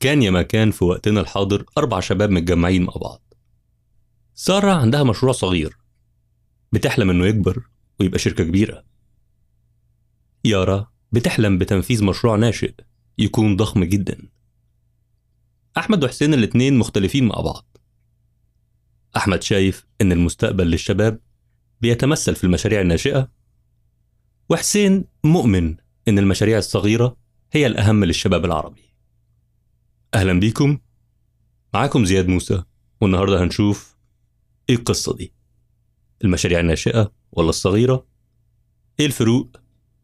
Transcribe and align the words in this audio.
كان 0.00 0.22
يا 0.22 0.30
ما 0.30 0.42
كان 0.42 0.70
في 0.70 0.84
وقتنا 0.84 1.20
الحاضر 1.20 1.64
أربع 1.78 2.00
شباب 2.00 2.30
متجمعين 2.30 2.84
مع 2.84 2.92
بعض. 3.02 3.34
سارة 4.34 4.72
عندها 4.72 5.02
مشروع 5.02 5.32
صغير 5.32 5.76
بتحلم 6.72 7.10
إنه 7.10 7.26
يكبر 7.26 7.62
ويبقى 8.00 8.18
شركة 8.18 8.44
كبيرة. 8.44 8.84
يارا 10.44 10.90
بتحلم 11.12 11.58
بتنفيذ 11.58 12.04
مشروع 12.04 12.36
ناشئ 12.36 12.74
يكون 13.18 13.56
ضخم 13.56 13.84
جدا. 13.84 14.28
أحمد 15.78 16.04
وحسين 16.04 16.34
الاتنين 16.34 16.78
مختلفين 16.78 17.24
مع 17.24 17.40
بعض. 17.40 17.76
أحمد 19.16 19.42
شايف 19.42 19.86
إن 20.00 20.12
المستقبل 20.12 20.66
للشباب 20.66 21.20
بيتمثل 21.80 22.34
في 22.34 22.44
المشاريع 22.44 22.80
الناشئة 22.80 23.30
وحسين 24.48 25.04
مؤمن 25.24 25.76
إن 26.08 26.18
المشاريع 26.18 26.58
الصغيرة 26.58 27.16
هي 27.52 27.66
الأهم 27.66 28.04
للشباب 28.04 28.44
العربي. 28.44 28.82
أهلا 30.14 30.40
بيكم. 30.40 30.78
معاكم 31.74 32.04
زياد 32.04 32.28
موسى 32.28 32.62
والنهاردة 33.00 33.44
هنشوف 33.44 33.96
إيه 34.68 34.76
القصة 34.76 35.16
دي؟ 35.16 35.32
المشاريع 36.24 36.60
الناشئة 36.60 37.12
ولا 37.32 37.48
الصغيرة؟ 37.48 38.06
إيه 39.00 39.06
الفروق؟ 39.06 39.56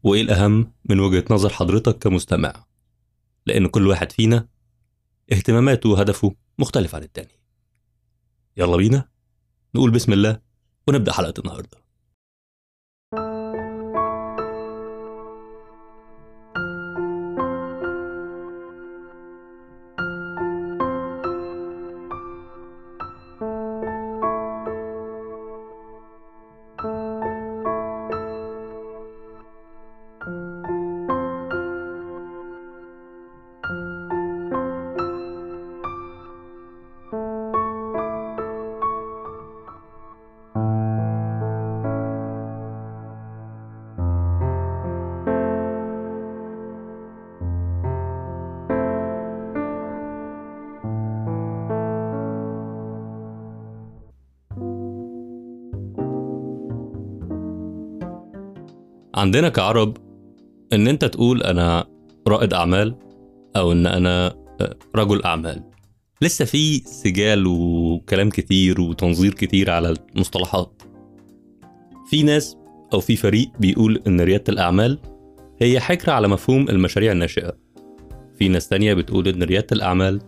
وإيه 0.03 0.21
الأهم 0.21 0.73
من 0.89 0.99
وجهة 0.99 1.25
نظر 1.31 1.49
حضرتك 1.49 1.97
كمستمع؟ 1.97 2.65
لأن 3.45 3.67
كل 3.67 3.87
واحد 3.87 4.11
فينا 4.11 4.47
اهتماماته 5.31 5.89
وهدفه 5.89 6.35
مختلف 6.59 6.95
عن 6.95 7.03
التاني. 7.03 7.39
يلا 8.57 8.77
بينا 8.77 9.09
نقول 9.75 9.91
بسم 9.91 10.13
الله 10.13 10.39
ونبدأ 10.87 11.11
حلقة 11.11 11.33
النهارده. 11.39 11.82
عندنا 59.23 59.49
كعرب 59.49 59.97
إن 60.73 60.87
أنت 60.87 61.05
تقول 61.05 61.43
أنا 61.43 61.87
رائد 62.27 62.53
أعمال 62.53 62.95
أو 63.55 63.71
إن 63.71 63.85
أنا 63.87 64.35
رجل 64.95 65.23
أعمال. 65.23 65.63
لسه 66.21 66.45
في 66.45 66.77
سجال 66.79 67.47
وكلام 67.47 68.29
كتير 68.29 68.81
وتنظير 68.81 69.33
كتير 69.33 69.71
على 69.71 69.93
المصطلحات. 70.15 70.81
في 72.09 72.23
ناس 72.23 72.57
أو 72.93 72.99
في 72.99 73.15
فريق 73.15 73.51
بيقول 73.59 74.01
إن 74.07 74.21
ريادة 74.21 74.43
الأعمال 74.49 74.99
هي 75.61 75.79
حكر 75.79 76.11
على 76.11 76.27
مفهوم 76.27 76.69
المشاريع 76.69 77.11
الناشئة. 77.11 77.57
في 78.39 78.47
ناس 78.47 78.67
تانية 78.67 78.93
بتقول 78.93 79.27
إن 79.27 79.43
ريادة 79.43 79.67
الأعمال 79.71 80.21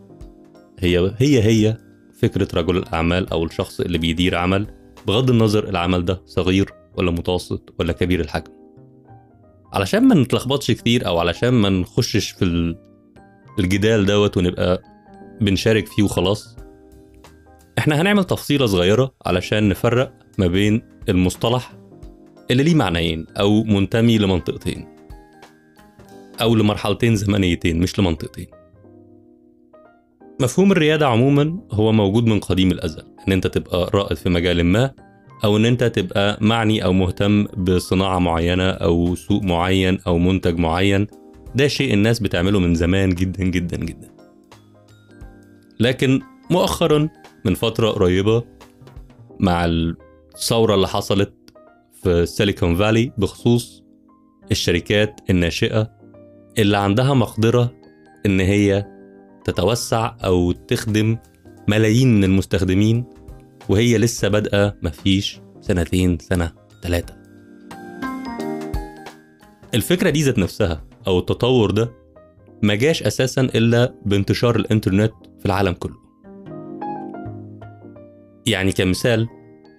هي 0.80 1.14
هي 1.18 1.44
هي 1.44 1.78
فكرة 2.22 2.48
رجل 2.54 2.78
الأعمال 2.78 3.30
أو 3.30 3.44
الشخص 3.44 3.80
اللي 3.80 3.98
بيدير 3.98 4.36
عمل 4.36 4.68
بغض 5.08 5.30
النظر 5.30 5.70
العمل 5.70 6.06
ده 6.06 6.22
صغير 6.26 6.70
ولا 6.98 7.12
متوسط 7.12 7.74
ولا 7.80 7.94
كبير 7.94 8.20
الحجم. 8.20 8.65
علشان 9.76 10.08
ما 10.08 10.16
نتلخبطش 10.16 10.72
كتير 10.72 11.08
أو 11.08 11.20
علشان 11.20 11.50
ما 11.50 11.70
نخشش 11.70 12.32
في 12.32 12.46
ال- 12.46 12.78
الجدال 13.60 14.06
دوت 14.06 14.38
ونبقى 14.38 14.82
بنشارك 15.42 15.88
فيه 15.88 16.04
وخلاص 16.04 16.58
إحنا 17.78 18.02
هنعمل 18.02 18.24
تفصيلة 18.24 18.66
صغيرة 18.66 19.14
علشان 19.26 19.70
نفرق 19.70 20.14
ما 20.38 20.48
بين 20.48 20.82
المصطلح 21.10 21.74
اللي 22.52 22.64
ليه 22.64 22.76
معنيين 22.76 23.26
أو 23.40 23.64
منتمي 23.64 24.18
لمنطقتين 24.18 24.88
أو 26.42 26.56
لمرحلتين 26.56 27.16
زمنيتين 27.16 27.80
مش 27.80 28.00
لمنطقتين. 28.00 28.48
مفهوم 30.42 30.72
الريادة 30.72 31.08
عموما 31.08 31.60
هو 31.72 31.92
موجود 31.92 32.26
من 32.26 32.40
قديم 32.40 32.72
الأزل 32.72 33.04
إن 33.28 33.32
أنت 33.34 33.48
تبقى 33.48 33.90
رائد 33.94 34.18
في 34.18 34.30
مجال 34.30 34.64
ما 34.64 34.92
أو 35.44 35.58
إن 35.58 35.66
أنت 35.66 35.84
تبقى 35.84 36.38
معني 36.42 36.84
أو 36.84 36.94
مهتم 36.94 37.44
بصناعة 37.44 38.20
معينة 38.20 38.70
أو 38.70 39.16
سوق 39.16 39.44
معين 39.44 40.00
أو 40.08 40.18
منتج 40.18 40.58
معين 40.60 41.08
ده 41.56 41.68
شيء 41.68 41.94
الناس 41.94 42.20
بتعمله 42.20 42.60
من 42.60 42.76
زمان 42.76 43.10
جدا 43.10 43.44
جدا 43.44 43.78
جدا. 43.78 44.10
لكن 45.80 46.22
مؤخرا 46.52 47.10
من 47.46 47.54
فترة 47.54 47.90
قريبة 47.90 48.44
مع 49.40 49.66
الثورة 49.66 50.76
اللي 50.76 50.88
حصلت 50.88 51.34
في 52.04 52.26
سيليكون 52.26 52.76
فالي 52.76 53.12
بخصوص 53.18 53.84
الشركات 54.52 55.20
الناشئة 55.30 55.92
اللي 56.58 56.78
عندها 56.78 57.14
مقدرة 57.14 57.74
إن 58.26 58.40
هي 58.40 58.86
تتوسع 59.46 60.16
أو 60.24 60.52
تخدم 60.52 61.18
ملايين 61.68 62.16
من 62.18 62.24
المستخدمين 62.24 63.06
وهي 63.70 63.98
لسه 63.98 64.28
بادئة 64.28 64.76
مفيش 64.82 65.40
سنتين 65.62 66.18
سنة 66.20 66.52
ثلاثة 66.84 67.16
الفكرة 69.74 70.10
دي 70.10 70.24
ذات 70.24 70.40
نفسها 70.40 70.84
أو 71.08 71.20
التطور 71.20 71.72
ده 71.72 71.92
ما 72.62 72.76
جاش 72.76 73.04
أساسا 73.04 73.42
إلا 73.42 73.94
بانتشار 74.06 74.56
الإنترنت 74.56 75.14
في 75.40 75.46
العالم 75.46 75.74
كله. 75.74 75.96
يعني 78.48 78.72
كمثال 78.72 79.28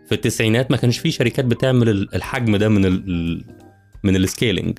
في 0.07 0.13
التسعينات 0.15 0.71
ما 0.71 0.77
كانش 0.77 0.99
في 0.99 1.11
شركات 1.11 1.45
بتعمل 1.45 1.89
ال- 1.89 2.15
الحجم 2.15 2.57
ده 2.57 2.69
من 2.69 2.85
ال 2.85 3.45
من 4.05 4.17
السكيلينج. 4.17 4.79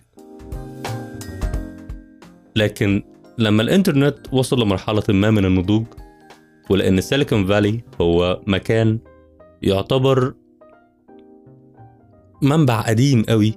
لكن 2.55 3.03
لما 3.37 3.61
الإنترنت 3.63 4.17
وصل 4.31 4.61
لمرحلة 4.61 5.03
ما 5.09 5.31
من 5.31 5.45
النضوج 5.45 5.85
ولأن 6.69 6.97
السيليكون 6.97 7.45
فالي 7.45 7.81
هو 8.01 8.41
مكان 8.47 8.99
يعتبر 9.61 10.33
منبع 12.41 12.81
قديم 12.81 13.23
قوي 13.23 13.53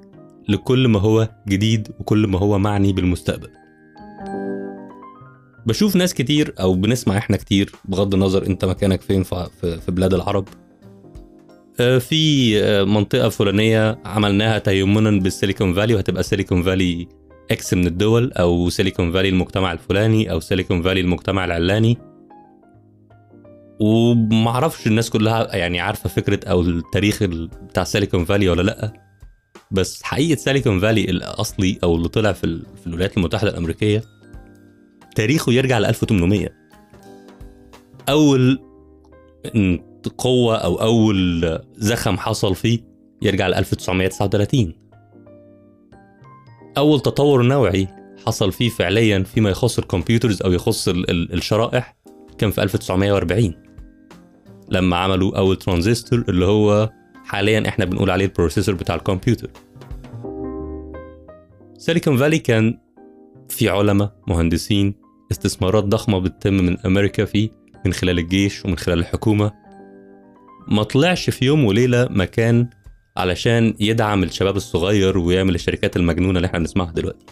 لكل 0.49 0.89
ما 0.89 1.01
هو 1.01 1.29
جديد 1.49 1.89
وكل 2.01 2.27
ما 2.27 2.39
هو 2.39 2.59
معني 2.59 2.93
بالمستقبل. 2.93 3.51
بشوف 5.67 5.97
ناس 5.97 6.15
كتير 6.15 6.55
أو 6.61 6.75
بنسمع 6.75 7.19
إحنا 7.19 7.37
كتير 7.37 7.73
بغض 7.85 8.15
النظر 8.15 8.47
أنت 8.47 8.65
مكانك 8.65 9.01
فين 9.01 9.23
في 9.23 9.81
بلاد 9.89 10.15
العرب 10.15 10.49
آه، 11.81 11.99
في 11.99 12.53
آه، 12.63 12.85
منطقة 12.85 13.29
فلانية 13.29 13.99
عملناها 14.05 14.59
تيمنا 14.59 15.11
بال 15.11 15.25
Silicon 15.25 15.75
Valley 15.75 15.95
وهتبقى 15.95 16.23
Silicon 16.23 16.63
Valley 16.63 17.09
X 17.51 17.75
من 17.75 17.87
الدول 17.87 18.33
أو 18.33 18.71
Silicon 18.71 19.13
Valley 19.13 19.29
المجتمع 19.29 19.73
الفلاني 19.73 20.33
أو 20.33 20.41
Silicon 20.41 20.83
Valley 20.83 21.01
المجتمع 21.01 21.45
العلاني. 21.45 21.99
ومعرفش 23.81 24.87
الناس 24.87 25.11
كلها 25.11 25.57
يعني 25.57 25.81
عارفة 25.81 26.09
فكرة 26.09 26.49
أو 26.51 26.61
التاريخ 26.61 27.23
ال- 27.23 27.47
بتاع 27.49 27.85
Silicon 27.85 28.25
Valley 28.25 28.49
ولا 28.49 28.63
لأ. 28.63 28.93
بس 29.71 30.03
حقيقة 30.03 30.39
Silicon 30.39 30.81
Valley 30.81 31.05
الأصلي 31.05 31.79
أو 31.85 31.97
اللي 31.97 32.09
طلع 32.09 32.33
في, 32.33 32.63
في 32.81 32.87
الولايات 32.87 33.17
المتحدة 33.17 33.51
الأمريكية 33.51 34.03
تاريخه 35.17 35.53
يرجع 35.53 35.79
ل 35.79 35.85
1800 35.85 36.49
أول 38.09 38.59
قوة 40.19 40.57
أو 40.57 40.75
أول 40.81 41.59
زخم 41.77 42.19
حصل 42.19 42.55
فيه 42.55 42.79
يرجع 43.23 43.49
ل 43.49 43.55
1939 43.55 44.75
أول 46.79 47.01
تطور 47.01 47.43
نوعي 47.43 47.89
حصل 48.27 48.53
فيه 48.53 48.69
فعليا 48.69 49.23
فيما 49.23 49.51
يخص 49.51 49.79
ال 49.79 49.85
computers 49.85 50.43
أو 50.43 50.53
يخص 50.53 50.89
ال- 50.89 51.11
ال- 51.11 51.33
الشرائح 51.33 51.97
كان 52.39 52.51
في 52.51 52.63
1940 52.63 53.55
لما 54.71 54.97
عملوا 54.97 55.39
أول 55.39 55.57
ترانزستور 55.57 56.25
اللي 56.29 56.45
هو 56.45 56.91
حاليا 57.25 57.69
إحنا 57.69 57.85
بنقول 57.85 58.11
عليه 58.11 58.25
ال 58.25 58.30
processor 58.30 58.75
بتاع 58.75 58.95
الكمبيوتر. 58.95 59.51
Silicon 61.79 62.17
Valley 62.17 62.39
كان 62.39 62.79
في 63.49 63.69
علماء 63.69 64.17
مهندسين 64.29 64.95
استثمارات 65.33 65.85
ضخمة 65.85 66.19
بتتم 66.19 66.55
من 66.55 66.79
أمريكا 66.79 67.25
فيه 67.25 67.51
من 67.87 67.93
خلال 67.93 68.19
الجيش 68.19 68.65
ومن 68.65 68.79
خلال 68.79 68.99
الحكومة. 68.99 69.53
ما 70.69 70.83
طلعش 70.83 71.31
في 71.31 71.45
يوم 71.45 71.65
وليلة 71.65 72.09
مكان 72.11 72.69
علشان 73.17 73.75
يدعم 73.81 74.23
الشباب 74.23 74.57
الصغير 74.57 75.19
ويعمل 75.19 75.55
الشركات 75.55 75.97
المجنونة 75.97 76.37
اللي 76.37 76.47
إحنا 76.47 76.59
بنسمعها 76.59 76.93
دلوقتي. 76.93 77.27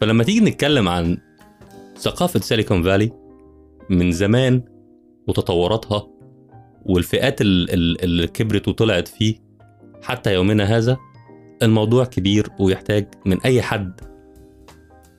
فلما 0.00 0.24
تيجي 0.24 0.40
نتكلم 0.40 0.88
عن 0.88 1.18
ثقافة 1.98 2.40
سيليكون 2.40 2.82
فالي 2.82 3.12
من 3.90 4.12
زمان 4.12 4.62
وتطوراتها 5.28 6.06
والفئات 6.86 7.40
ال- 7.40 7.70
ال- 7.70 8.04
اللي 8.04 8.26
كبرت 8.26 8.68
وطلعت 8.68 9.08
فيه 9.08 9.34
حتى 10.02 10.34
يومنا 10.34 10.64
هذا 10.64 10.96
الموضوع 11.62 12.04
كبير 12.04 12.48
ويحتاج 12.60 13.08
من 13.26 13.40
أي 13.40 13.62
حد 13.62 14.00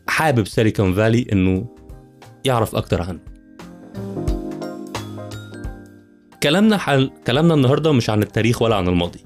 حابب 0.07 0.47
سيليكون 0.47 0.93
فالي 0.93 1.25
إنه 1.31 1.65
يعرف 2.45 2.75
أكتر 2.75 3.01
عنه. 3.01 3.19
كلامنا 6.43 6.77
حل... 6.77 7.11
كلامنا 7.27 7.53
النهارده 7.53 7.91
مش 7.91 8.09
عن 8.09 8.23
التاريخ 8.23 8.61
ولا 8.61 8.75
عن 8.75 8.87
الماضي. 8.87 9.19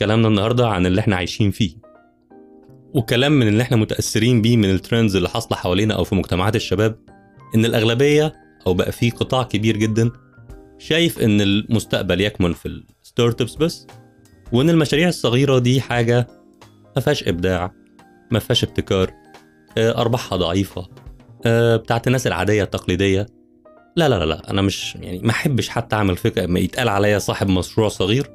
كلامنا 0.00 0.28
النهارده 0.28 0.68
عن 0.68 0.86
اللي 0.86 1.00
إحنا 1.00 1.16
عايشين 1.16 1.50
فيه. 1.50 1.74
وكلام 2.94 3.32
من 3.32 3.48
اللي 3.48 3.62
إحنا 3.62 3.76
متأثرين 3.76 4.42
بيه 4.42 4.56
من 4.56 4.64
الترندز 4.70 5.16
اللي 5.16 5.28
حاصلة 5.28 5.58
حوالينا 5.58 5.94
أو 5.94 6.04
في 6.04 6.14
مجتمعات 6.14 6.56
الشباب 6.56 6.96
إن 7.54 7.64
الأغلبية 7.64 8.32
أو 8.66 8.74
بقى 8.74 8.92
في 8.92 9.10
قطاع 9.10 9.42
كبير 9.42 9.76
جدا 9.76 10.10
شايف 10.78 11.18
إن 11.18 11.40
المستقبل 11.40 12.20
يكمن 12.20 12.52
في 12.52 12.82
ال 13.02 13.40
startups 13.40 13.54
بس 13.54 13.86
وإن 14.52 14.70
المشاريع 14.70 15.08
الصغيرة 15.08 15.58
دي 15.58 15.80
حاجة 15.80 16.26
ما 16.96 17.02
فيهاش 17.02 17.28
إبداع 17.28 17.72
ما 18.30 18.38
فيهاش 18.38 18.64
ابتكار 18.64 19.12
آه، 19.78 19.98
أرباحها 20.00 20.38
ضعيفة 20.38 20.88
آه، 21.46 21.76
بتاعت 21.76 22.06
الناس 22.06 22.26
العادية 22.26 22.62
التقليدية. 22.62 23.26
لا 23.96 24.08
لا 24.08 24.24
لا 24.24 24.50
أنا 24.50 24.62
مش 24.62 24.94
يعني 24.94 25.18
ما 25.18 25.30
أحبش 25.30 25.68
حتى 25.68 25.96
أعمل 25.96 26.16
فكره 26.16 26.46
ما 26.46 26.60
يتقال 26.60 26.88
عليا 26.88 27.18
صاحب 27.18 27.48
مشروع 27.48 27.88
صغير. 27.88 28.30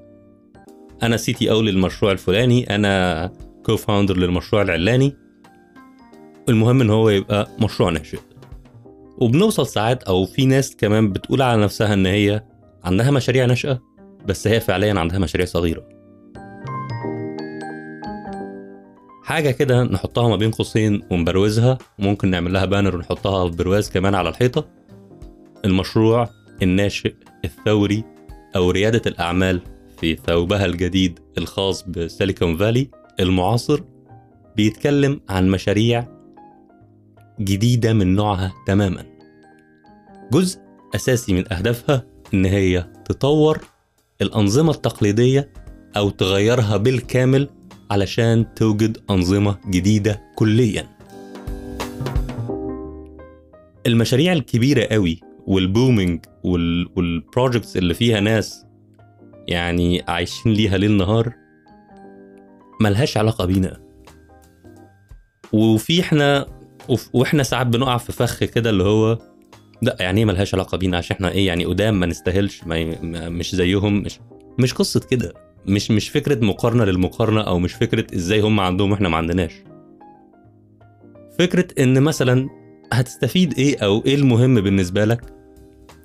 أنا 1.04 1.18
CTO 1.18 1.62
للمشروع 1.62 2.12
الفلاني 2.12 2.76
أنا 2.76 3.32
co-founder 3.66 4.18
للمشروع 4.18 4.62
العلاني. 4.62 5.16
المهم 6.50 6.82
إن 6.82 6.90
هو 6.90 7.10
يبقى 7.10 7.48
مشروع 7.60 7.90
ناشئ. 7.90 8.20
وبنوصل 9.18 9.68
ساعات 9.68 10.04
أو 10.04 10.26
في 10.26 10.46
ناس 10.46 10.76
كمان 10.76 11.12
بتقول 11.12 11.42
على 11.42 11.64
نفسها 11.64 11.94
إن 11.94 12.06
هي 12.06 12.44
عندها 12.84 13.12
مشاريع 13.12 13.46
ناشئة 13.46 13.82
بس 14.26 14.48
هي 14.48 14.60
فعليا 14.60 15.00
عندها 15.00 15.20
مشاريع 15.20 15.46
صغيرة. 15.46 15.90
حاجة 19.24 19.52
كده 19.52 19.84
نحطها 19.84 20.30
ما 20.30 20.36
بين 20.36 20.52
قوسين 20.52 21.02
ونبروزها 21.12 21.78
وممكن 22.00 22.30
نعمل 22.30 22.54
لها 22.54 22.66
بانر 22.66 22.96
ونحطها 22.96 23.50
في 23.50 23.56
برواز 23.56 23.90
كمان 23.90 24.16
على 24.16 24.30
الحيطة. 24.30 24.66
المشروع 25.66 26.30
الناشئ 26.62 27.14
الثوري 27.46 28.04
أو 28.56 28.72
ريادة 28.72 29.02
الأعمال 29.08 29.62
في 30.00 30.16
ثوبها 30.16 30.66
الجديد 30.66 31.20
الخاص 31.38 31.84
بسيليكون 31.84 32.58
فالي 32.58 32.90
المعاصر 33.20 33.82
بيتكلم 34.56 35.22
عن 35.30 35.50
مشاريع 35.50 36.15
جديدة 37.40 37.94
من 37.94 38.16
نوعها 38.16 38.54
تماما. 38.68 39.06
جزء 40.32 40.60
أساسي 40.96 41.34
من 41.34 41.54
أهدافها 41.54 42.06
إن 42.34 42.46
هي 42.46 42.88
تطور 43.06 43.62
الأنظمة 44.22 44.72
التقليدية 44.72 45.50
أو 45.98 46.10
تغيرها 46.10 46.78
بالكامل 46.78 47.50
علشان 47.92 48.54
توجد 48.56 48.98
أنظمة 49.10 49.58
جديدة 49.70 50.22
كليا. 50.36 50.96
المشاريع 53.88 54.34
الكبيرة 54.34 54.86
قوي 54.86 55.20
وال 55.48 55.65
booming 55.65 56.26
وال... 56.44 56.90
وال 56.96 57.12
projects 57.12 57.78
اللي 57.78 57.94
فيها 57.94 58.20
ناس 58.20 58.66
يعني 59.48 60.04
عايشين 60.08 60.54
ليها 60.54 60.78
ليل 60.78 60.92
نهار 60.92 61.34
ملهاش 62.82 63.18
علاقة 63.18 63.46
بينا. 63.46 63.82
وفي 65.54 66.02
إحنا 66.02 66.46
وإحنا 67.14 67.44
ساعات 67.44 67.68
بنقع 67.68 67.98
في 67.98 68.12
فخ 68.12 68.44
كده 68.44 68.70
اللي 68.70 68.84
هو 68.84 69.18
لا 69.82 69.96
يعني 70.00 70.20
إيه 70.20 70.26
ملهاش 70.26 70.54
علاقة 70.54 70.78
بينا؟ 70.78 70.98
عشان 70.98 71.16
إحنا 71.16 71.32
إيه 71.32 71.48
يعني 71.48 71.66
قدام 71.66 72.00
ما 72.00 72.06
نستاهلش 72.06 72.64
ما 72.64 72.96
مش 73.30 73.56
زيهم 73.56 73.94
مش 74.02 74.20
مش 74.60 74.74
قصة 74.74 75.00
كده. 75.00 75.34
مش 75.68 75.92
مش 75.92 76.10
فكرة 76.10 76.46
مقارنة 76.46 76.86
للمقارنة 76.86 77.42
أو 77.42 77.60
مش 77.60 77.74
فكرة 77.74 78.16
إزاي 78.16 78.42
هم 78.42 78.60
عندهم 78.60 78.92
وإحنا 78.92 79.10
ما 79.10 79.18
عندناش. 79.18 79.52
فكرة 81.40 81.68
إن 81.80 82.04
مثلا 82.04 82.50
هتستفيد 82.94 83.54
إيه 83.58 83.78
أو 83.80 84.04
إيه 84.06 84.16
المهم 84.16 84.62
بالنسبة 84.62 85.06
لك؟ 85.06 85.22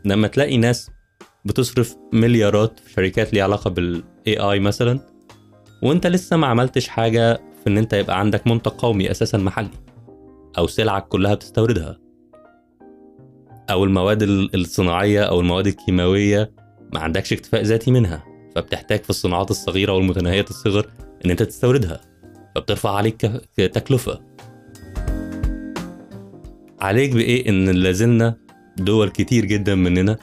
لما 0.05 0.29
تلاقي 0.29 0.57
ناس 0.57 0.91
بتصرف 1.45 1.97
مليارات 2.13 2.79
في 2.79 2.93
شركات 2.93 3.35
ليها 3.35 3.45
علاقة 3.45 3.71
بالاي 3.71 4.03
اي 4.39 4.61
مثلا 4.61 5.01
وأنت 5.83 6.07
لسه 6.07 6.37
ما 6.37 6.47
عملتش 6.47 6.89
حاجة 6.89 7.35
في 7.35 7.67
إن 7.71 7.79
أنت 7.79 7.93
يبقى 7.93 8.21
عندك 8.21 8.47
منتج 8.47 8.71
قومي 8.71 9.11
أساسا 9.11 9.39
محلي. 9.39 9.71
أو 10.59 10.67
سلعك 10.67 11.09
كلها 11.09 11.35
بتستوردها. 11.35 11.99
أو 13.71 13.85
المواد 13.85 14.23
ال- 14.23 14.55
الصناعية 14.55 15.23
أو 15.23 15.41
المواد 15.41 15.67
الكيماوية 15.67 16.53
ما 16.93 17.01
عندكش 17.01 17.33
اكتفاء 17.33 17.63
ذاتي 17.63 17.91
منها 17.91 18.25
فبتحتاج 18.57 19.03
في 19.03 19.11
الصناعات 19.11 19.51
الصغيرة 19.51 19.93
والمتناهيه 19.93 20.45
الصغر 20.51 20.87
إن 21.25 21.31
أنت 21.31 21.43
تستوردها 21.43 22.01
فبترفع 22.55 22.91
عليك 22.91 23.21
تكلفه 23.57 24.21
عليك 26.81 27.13
بإيه؟ 27.15 27.49
إن 27.49 27.69
لازلنا 27.71 28.37
دول 28.77 29.09
كتير 29.09 29.45
جدا 29.45 29.75
مننا 29.75 30.17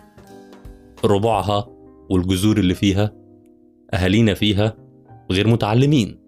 ربعها 1.06 1.68
والجذور 2.09 2.57
اللي 2.57 2.73
فيها 2.73 3.13
أهالينا 3.94 4.33
فيها 4.33 4.77
غير 5.31 5.47
متعلمين. 5.47 6.19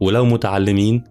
ولو 0.00 0.24
متعلمين 0.24 1.04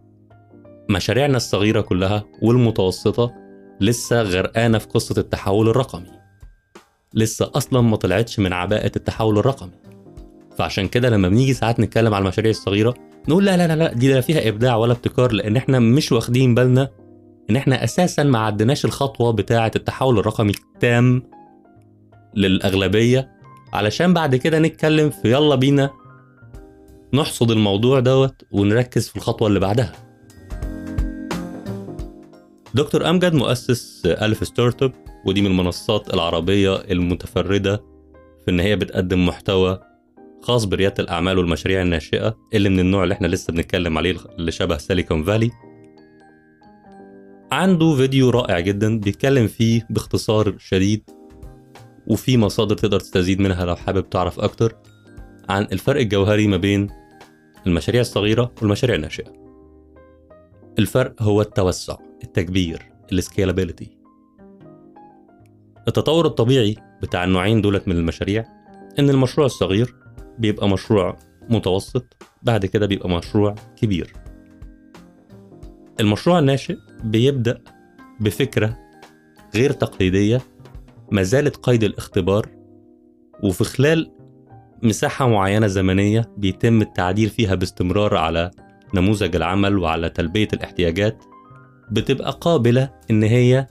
مشاريعنا 0.92 1.38
الصغيرة 1.38 1.82
كلها 1.82 2.24
والمتوسطة 2.42 3.34
لسه 3.82 4.22
غرقانة 4.22 4.78
في 4.78 4.88
قصة 4.88 5.16
التحول 5.18 5.70
الرقمي. 5.70 6.12
لسه 7.14 7.52
أصلا 7.56 7.82
ما 7.82 7.96
طلعتش 7.96 8.40
من 8.40 8.54
عباءة 8.54 8.92
التحول 8.96 9.38
الرقمي. 9.40 9.72
فعشان 10.58 10.88
كده 10.88 11.10
لما 11.10 11.30
بنيجي 11.30 11.54
ساعات 11.54 11.80
نتكلم 11.80 12.14
على 12.14 12.22
المشاريع 12.22 12.52
الصغيرة 12.52 12.94
نقول 13.30 13.46
لا 13.46 13.68
لا 13.68 13.76
لا 13.76 13.94
دي 13.94 14.14
لا 14.14 14.22
فيها 14.22 14.50
إبداع 14.50 14.76
ولا 14.76 14.92
ابتكار 14.92 15.32
لأن 15.32 15.58
إحنا 15.58 15.80
مش 15.80 16.12
واخدين 16.12 16.56
بالنا 16.56 16.90
إن 17.50 17.56
إحنا 17.56 17.84
أساسا 17.84 18.24
ما 18.24 18.40
عدناش 18.40 18.86
الخطوة 18.86 19.32
بتاعة 19.32 19.72
التحول 19.76 20.20
الرقمي 20.20 20.52
التام 20.52 21.24
للأغلبية. 22.36 23.32
علشان 23.74 24.14
بعد 24.14 24.36
كده 24.36 24.60
نتكلم 24.60 25.10
في 25.10 25.32
يلا 25.32 25.56
بينا 25.56 25.90
نحصد 27.14 27.52
الموضوع 27.52 28.00
دوت 28.00 28.44
ونركز 28.52 29.10
في 29.10 29.16
الخطوة 29.16 29.48
اللي 29.48 29.60
بعدها. 29.60 30.11
دكتور 32.74 33.10
أمجد 33.10 33.34
مؤسس 33.34 34.06
ألف 34.06 34.48
startup 34.48 34.94
ودي 35.26 35.42
من 35.42 35.48
المنصات 35.48 36.14
العربية 36.14 36.76
المتفردة 36.76 37.84
في 38.46 38.52
إن 38.52 38.60
هي 38.60 38.76
بتقدم 38.76 39.26
محتوى 39.26 39.80
خاص 40.42 40.66
بريادة 40.66 41.04
الأعمال 41.04 41.38
والمشاريع 41.38 41.82
الناشئة 41.82 42.38
اللي 42.54 42.70
من 42.70 42.80
النوع 42.80 43.04
اللي 43.04 43.14
إحنا 43.14 43.28
لسه 43.28 43.54
بنتكلم 43.54 43.98
عليه 43.98 44.16
اللي 44.40 44.52
شبه 44.52 44.78
Silicon 44.78 45.24
Valley 45.24 45.52
عنده 47.52 47.96
فيديو 47.96 48.30
رائع 48.30 48.60
جدا 48.60 49.00
بيتكلم 49.00 49.48
فيه 49.48 49.88
باختصار 49.90 50.56
شديد 50.58 51.04
وفي 52.08 52.38
مصادر 52.38 52.76
تقدر 52.78 53.00
تستزيد 53.00 53.40
منها 53.40 53.66
لو 53.66 53.76
حابب 53.76 54.10
تعرف 54.10 54.40
أكتر 54.40 54.76
عن 55.50 55.68
الفرق 55.72 56.02
الجوهري 56.02 56.48
ما 56.48 56.58
بين 56.58 56.88
المشاريع 57.68 58.02
الصغيرة 58.02 58.52
والمشاريع 58.62 58.96
الناشئة. 58.96 59.34
الفرق 60.80 61.22
هو 61.22 61.42
التوسع. 61.42 61.98
التكبير 62.24 62.92
السكيلابيلتي 63.12 63.98
التطور 65.88 66.26
الطبيعي 66.26 66.76
بتاع 67.02 67.24
النوعين 67.24 67.62
دولت 67.62 67.88
من 67.88 67.96
المشاريع 67.98 68.46
إن 69.00 69.10
المشروع 69.10 69.46
الصغير 69.46 69.96
بيبقى 70.38 70.70
مشروع 70.70 71.18
متوسط 71.50 72.06
بعد 72.44 72.66
كده 72.66 72.86
بيبقى 72.86 73.10
مشروع 73.10 73.56
كبير. 73.76 74.14
المشروع 76.00 76.40
الناشئ 76.40 76.78
بيبدأ 77.04 77.62
بفكرة 78.20 78.78
غير 79.56 79.72
تقليدية 79.72 80.42
ما 81.12 81.24
زالت 81.24 81.56
قيد 81.56 81.84
الاختبار 81.84 82.50
وفي 83.44 83.64
خلال 83.64 84.12
مساحة 84.84 85.28
معينة 85.28 85.68
زمنية 85.68 86.32
بيتم 86.38 86.82
التعديل 86.82 87.30
فيها 87.30 87.56
باستمرار 87.56 88.18
على 88.18 88.52
نموذج 88.94 89.36
العمل 89.36 89.78
وعلى 89.78 90.10
تلبية 90.10 90.48
الاحتياجات 90.54 91.24
بتبقى 91.92 92.38
قابلة 92.42 92.90
إن 93.12 93.24
هي 93.24 93.68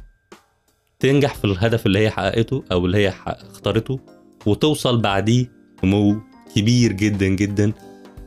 تنجح 0.99 1.35
في 1.35 1.45
الهدف 1.45 1.87
اللي 1.87 1.99
هي 1.99 2.11
حققته 2.11 2.65
أو 2.73 2.87
اللي 2.87 2.99
هي 2.99 3.09
اختارته 3.27 4.01
وتوصل 4.47 5.01
بعديه 5.01 5.47
نمو 5.85 6.21
كبير 6.57 6.93
جدا 6.93 7.27
جدا 7.27 7.73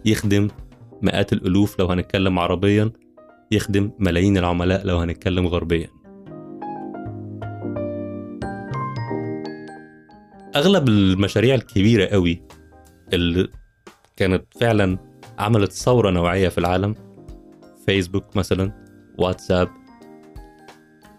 يخدم 0.05 0.47
مئات 1.01 1.33
الألوف 1.33 1.79
لو 1.79 1.87
هنتكلم 1.87 2.39
عربيا 2.39 2.91
يخدم 3.51 3.91
ملايين 3.99 4.37
العملاء 4.37 4.85
لو 4.85 4.97
هنتكلم 4.97 5.47
غربيا. 5.47 5.89
أغلب 10.55 10.87
المشاريع 10.87 11.55
الكبيرة 11.55 12.05
قوي 12.05 12.41
اللي 13.13 13.47
كانت 14.17 14.45
فعلا 14.61 14.97
عملت 15.39 15.71
ثورة 15.71 16.09
نوعية 16.09 16.49
في 16.49 16.57
العالم 16.57 16.95
فيسبوك 17.85 18.35
مثلا 18.37 18.71
واتساب 19.17 19.69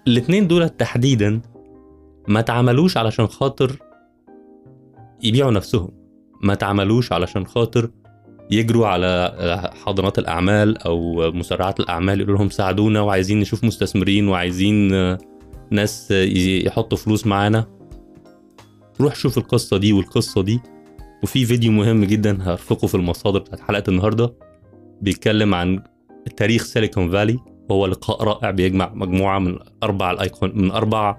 الاتنين 0.09 0.49
دول 0.49 0.69
تحديدا 0.69 1.41
ما 2.29 2.41
اتعملوش 2.41 2.97
علشان 2.97 3.27
خاطر 3.27 3.77
يبيعوا 5.23 5.51
نفسهم. 5.51 5.91
ما 6.43 6.53
اتعملوش 6.53 7.13
علشان 7.13 7.47
خاطر 7.47 7.91
يجروا 8.51 8.87
على 8.87 9.73
حاضنات 9.85 10.19
الأعمال 10.19 10.79
أو 10.79 11.31
مسرعات 11.33 11.81
الأعمال 11.81 12.21
يقولوا 12.21 12.39
لهم 12.39 12.51
ساعدونا 12.51 13.01
وعايزين 13.01 13.41
نشوف 13.41 13.65
مستثمرين 13.65 14.29
وعايزين 14.29 14.89
ناس 15.71 16.11
يحطوا 16.11 16.99
فلوس 16.99 17.27
معانا. 17.27 17.67
روح 19.01 19.15
شوف 19.15 19.39
القصة 19.39 19.77
دي 19.77 19.93
والقصة 19.93 20.43
دي. 20.43 20.61
وفي 21.23 21.45
فيديو 21.45 21.73
مهم 21.73 22.05
جدا 22.05 22.39
هرفقه 22.43 22.87
في 22.87 22.95
المصادر 22.95 23.39
بتاعت 23.39 23.61
حلقة 23.61 23.85
النهاردة 23.89 24.35
بيتكلم 25.01 25.55
عن 25.55 25.83
تاريخ 26.37 26.65
سيليكون 26.65 27.11
فالي 27.11 27.39
وهو 27.69 27.87
لقاء 27.87 28.23
رائع 28.25 28.51
بيجمع 28.51 28.93
مجموعة 28.95 29.39
من 29.39 29.59
أربع 29.83 30.11
الأيكون 30.11 30.53
من 30.55 30.71
أربع 30.71 31.17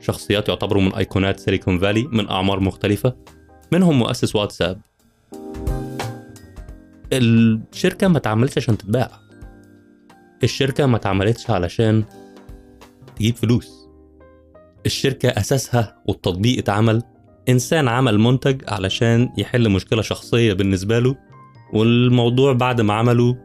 شخصيات 0.00 0.48
يعتبروا 0.48 0.82
من 0.82 0.94
أيقونات 0.94 1.40
سيليكون 1.40 1.78
فالي 1.78 2.08
من 2.12 2.28
أعمار 2.28 2.60
مختلفة 2.60 3.16
منهم 3.72 3.98
مؤسس 3.98 4.36
واتساب. 4.36 4.80
الشركة 7.12 8.08
ما 8.08 8.18
اتعملتش 8.18 8.58
عشان 8.58 8.78
تتباع. 8.78 9.10
الشركة 10.44 10.86
ما 10.86 10.96
اتعملتش 10.96 11.50
علشان 11.50 12.04
تجيب 13.16 13.36
فلوس. 13.36 13.88
الشركة 14.86 15.28
أساسها 15.28 16.02
والتطبيق 16.06 16.58
اتعمل 16.58 17.02
إنسان 17.48 17.88
عمل 17.88 18.18
منتج 18.18 18.62
علشان 18.68 19.32
يحل 19.38 19.70
مشكلة 19.70 20.02
شخصية 20.02 20.52
بالنسبة 20.52 20.98
له 20.98 21.16
والموضوع 21.72 22.52
بعد 22.52 22.80
ما 22.80 22.94
عمله 22.94 23.36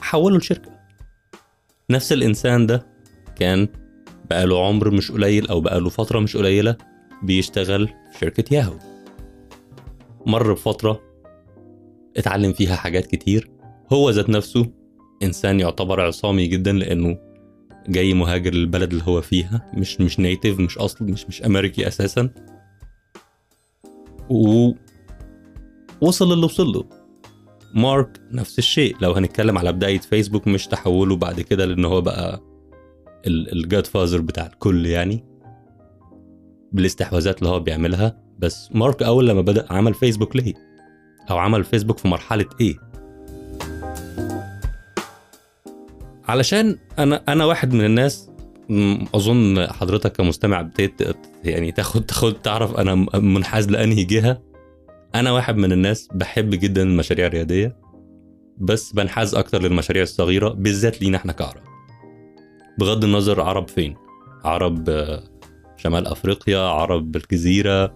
حوله 0.00 0.38
لشركة 0.38 0.73
نفس 1.90 2.12
الإنسان 2.12 2.66
ده 2.66 2.86
كان 3.36 3.68
بقاله 4.30 4.66
عمر 4.66 4.90
مش 4.90 5.12
قليل 5.12 5.48
أو 5.48 5.60
بقاله 5.60 5.88
فترة 5.90 6.18
مش 6.18 6.36
قليلة 6.36 6.76
بيشتغل 7.22 7.86
في 7.88 8.18
شركة 8.18 8.54
ياهو. 8.54 8.74
مر 10.26 10.52
بفترة 10.52 11.00
اتعلم 12.16 12.52
فيها 12.52 12.76
حاجات 12.76 13.06
كتير. 13.06 13.50
هو 13.92 14.10
ذات 14.10 14.28
نفسه 14.30 14.66
إنسان 15.22 15.60
يعتبر 15.60 16.00
عصامي 16.00 16.46
جدا 16.46 16.72
لأنه 16.72 17.18
جاي 17.88 18.14
مهاجر 18.14 18.54
للبلد 18.54 18.90
اللي 18.92 19.04
هو 19.06 19.20
فيها. 19.20 19.70
مش 19.74 20.00
مش 20.00 20.20
نيتيف 20.20 20.60
مش 20.60 20.78
أصل 20.78 21.04
مش 21.04 21.26
مش 21.26 21.42
أمريكي 21.42 21.88
أساسا. 21.88 22.30
و 24.30 24.72
وصل 26.00 26.32
اللي 26.32 26.44
وصل 26.44 26.66
له. 26.66 27.03
مارك 27.74 28.20
نفس 28.32 28.58
الشيء. 28.58 28.96
لو 29.00 29.12
هنتكلم 29.12 29.58
على 29.58 29.72
بداية 29.72 29.98
فيسبوك 29.98 30.48
مش 30.48 30.66
تحوله 30.66 31.16
بعد 31.16 31.40
كده 31.40 31.64
لأن 31.64 31.84
هو 31.84 32.00
بقى 32.00 32.40
الجاد 33.26 33.86
فازر 33.86 34.20
بتاع 34.20 34.46
الكل 34.46 34.86
يعني. 34.86 35.24
بالاستحواذات 36.72 37.38
اللي 37.38 37.48
هو 37.48 37.60
بيعملها. 37.60 38.16
بس 38.38 38.68
مارك 38.72 39.02
أول 39.02 39.28
لما 39.28 39.40
بدأ 39.40 39.66
عمل 39.70 39.94
فيسبوك 39.94 40.36
ليه؟ 40.36 40.54
أو 41.30 41.38
عمل 41.38 41.64
فيسبوك 41.64 41.98
في 41.98 42.08
مرحلة 42.08 42.46
إيه؟ 42.60 42.74
علشان 46.28 46.78
أنا 46.98 47.22
أنا 47.28 47.44
واحد 47.44 47.74
من 47.74 47.84
الناس 47.84 48.30
أظن 49.14 49.66
حضرتك 49.66 50.12
كمستمع 50.12 50.60
ابتديت 50.60 51.16
يعني 51.44 51.72
تاخد 51.72 52.06
تاخد 52.06 52.34
تعرف 52.34 52.76
أنا 52.76 52.94
منحاز 53.18 53.70
لأنهي 53.70 54.04
جهة. 54.04 54.42
أنا 55.14 55.32
واحد 55.32 55.56
من 55.56 55.72
الناس 55.72 56.08
بحب 56.14 56.50
جدا 56.50 56.82
المشاريع 56.82 57.26
الريادية 57.26 57.76
بس 58.58 58.92
بنحاز 58.92 59.34
أكتر 59.34 59.62
للمشاريع 59.62 60.02
الصغيرة 60.02 60.48
بالذات 60.48 61.02
لينا 61.02 61.16
إحنا 61.16 61.32
كعرب. 61.32 61.60
بغض 62.78 63.04
النظر 63.04 63.40
عرب 63.40 63.68
فين؟ 63.68 63.96
عرب 64.44 64.90
شمال 65.76 66.06
أفريقيا 66.06 66.58
عرب 66.58 67.16
الجزيرة. 67.16 67.94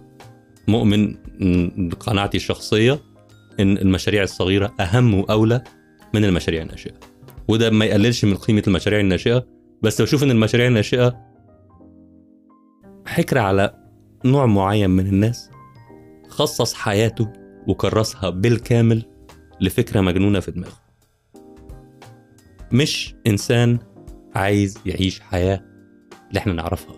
مؤمن 0.67 1.15
قناعتي 1.99 2.37
الشخصية 2.37 2.99
إن 3.59 3.77
المشاريع 3.77 4.23
الصغيرة 4.23 4.73
أهم 4.79 5.13
وأولى 5.13 5.63
من 6.13 6.25
المشاريع 6.25 6.61
الناشئة. 6.61 6.93
وده 7.47 7.69
ما 7.69 7.85
يقللش 7.85 8.25
من 8.25 8.35
قيمة 8.35 8.63
المشاريع 8.67 8.99
الناشئة 8.99 9.45
بس 9.81 10.01
بشوف 10.01 10.23
إن 10.23 10.31
المشاريع 10.31 10.67
الناشئة 10.67 11.17
حكر 13.05 13.37
على 13.37 13.73
نوع 14.25 14.45
معين 14.45 14.89
من 14.89 15.07
الناس 15.07 15.48
خصص 16.39 16.73
حياته 16.73 17.33
وكرسها 17.67 18.29
بالكامل 18.29 19.05
لفكرة 19.61 20.01
مجنونة 20.01 20.39
في 20.39 20.51
دماغه. 20.51 20.79
مش 22.71 23.15
إنسان 23.27 23.79
عايز 24.35 24.77
يعيش 24.85 25.19
حياة 25.19 25.61
اللي 26.29 26.39
إحنا 26.39 26.53
نعرفها. 26.53 26.95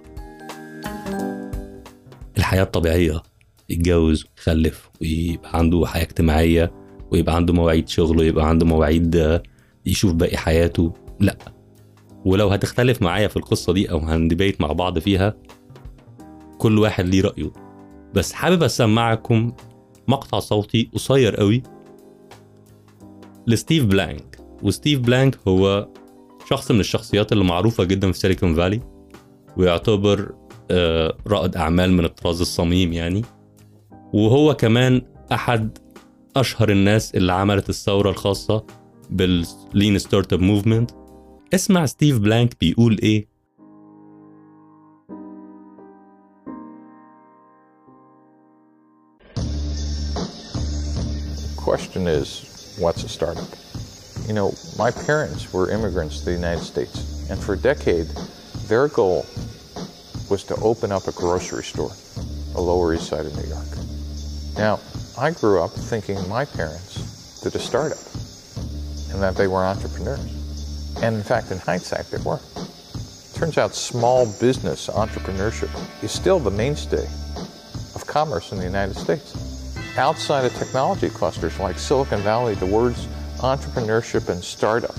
الحياة 2.38 2.64
الطبيعية 2.64 3.22
يتجوز 3.70 4.26
ويخلف 4.26 4.90
ويبقى 5.02 5.58
عنده 5.58 5.86
حياة 5.86 6.04
اجتماعية 6.04 6.72
ويبقى 7.12 7.36
عنده 7.36 7.54
مواعيد 7.54 7.90
شغل 7.90 8.18
ويبقى 8.20 8.50
عنده 8.50 8.66
مواعيد 8.66 9.42
يشوف 9.86 10.14
باقي 10.14 10.38
حياته. 10.38 10.94
لأ. 11.20 11.38
ولو 12.26 12.48
هتختلف 12.50 13.02
معايا 13.02 13.28
في 13.28 13.38
القصة 13.38 13.74
دي 13.74 13.92
أو 13.92 13.98
هن 14.00 14.15
debate 14.15 14.62
مع 14.62 14.72
بعض 14.72 15.00
فيها 15.00 15.36
كل 16.58 16.80
واحد 16.80 17.06
ليه 17.06 17.22
رأيه. 17.22 17.71
بس 18.14 18.34
حابب 18.34 18.64
أسمعكم 18.64 19.52
مقطع 20.08 20.40
صوتي 20.40 20.90
قصير 20.94 21.36
قوي 21.36 21.64
لستيف 23.48 23.86
بلانك. 23.86 24.38
وستيف 24.64 25.00
بلانك 25.00 25.40
هو 25.48 25.88
شخص 26.50 26.72
من 26.72 26.80
الشخصيات 26.80 27.32
اللي 27.32 27.44
معروفة 27.44 27.84
جدا 27.84 28.12
في 28.12 28.20
Silicon 28.20 28.56
Valley 28.56 28.82
ويعتبر 29.58 30.36
رائد 31.28 31.56
أعمال 31.58 31.94
من 31.94 32.06
الطراز 32.06 32.42
الصميم 32.42 32.94
يعني. 32.94 33.22
وهو 34.14 34.54
كمان 34.54 35.02
أحد 35.32 35.78
أشهر 36.36 36.72
الناس 36.72 37.16
اللي 37.16 37.34
عملت 37.34 37.70
الثورة 37.70 38.10
الخاصة 38.10 38.66
باللين 39.10 39.98
ستارت 39.98 40.34
اب 40.34 40.40
موفمنت. 40.42 40.92
اسمع 41.54 41.86
ستيف 41.86 42.20
بلانك 42.20 42.56
بيقول 42.60 42.98
إيه؟ 43.04 43.31
Question 51.72 52.06
is, 52.06 52.76
what's 52.80 53.02
a 53.06 53.08
startup? 53.08 53.48
You 54.28 54.34
know, 54.34 54.54
my 54.78 54.92
parents 54.92 55.54
were 55.54 55.72
immigrants 55.72 56.20
to 56.20 56.26
the 56.26 56.34
United 56.34 56.66
States, 56.66 57.30
and 57.30 57.42
for 57.42 57.54
a 57.54 57.58
decade, 57.58 58.08
their 58.68 58.90
goal 58.90 59.26
was 60.30 60.44
to 60.50 60.56
open 60.56 60.92
up 60.92 61.08
a 61.08 61.14
grocery 61.14 61.64
store, 61.64 61.94
a 62.56 62.60
Lower 62.60 62.94
East 62.94 63.08
Side 63.08 63.26
of 63.26 63.34
New 63.38 63.48
York. 63.48 63.72
Now, 64.58 64.82
I 65.18 65.32
grew 65.32 65.64
up 65.64 65.72
thinking 65.72 66.18
my 66.28 66.44
parents 66.44 67.40
did 67.40 67.56
a 67.56 67.60
startup 67.60 68.04
and 69.14 69.24
that 69.24 69.38
they 69.38 69.48
were 69.48 69.64
entrepreneurs. 69.64 71.00
And 71.02 71.16
in 71.16 71.24
fact, 71.24 71.52
in 71.52 71.58
hindsight, 71.58 72.08
they 72.08 72.22
were. 72.26 72.42
Turns 73.34 73.58
out 73.58 73.74
small 73.74 74.26
business 74.42 74.90
entrepreneurship 74.90 75.72
is 76.04 76.12
still 76.12 76.38
the 76.38 76.52
mainstay 76.52 77.08
of 77.96 78.04
commerce 78.06 78.52
in 78.52 78.58
the 78.58 78.66
United 78.66 78.98
States. 78.98 79.51
Outside 79.98 80.46
of 80.46 80.54
technology 80.56 81.10
clusters 81.10 81.60
like 81.60 81.78
Silicon 81.78 82.22
Valley, 82.22 82.56
the 82.56 82.66
words 82.66 83.08
entrepreneurship 83.40 84.30
and 84.30 84.42
startup 84.42 84.96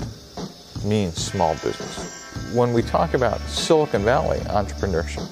mean 0.85 1.11
small 1.13 1.55
business. 1.55 2.53
When 2.55 2.75
we 2.75 2.83
talk 2.83 3.15
about 3.15 3.41
Silicon 3.41 4.05
Valley 4.05 4.39
entrepreneurship, 4.41 5.27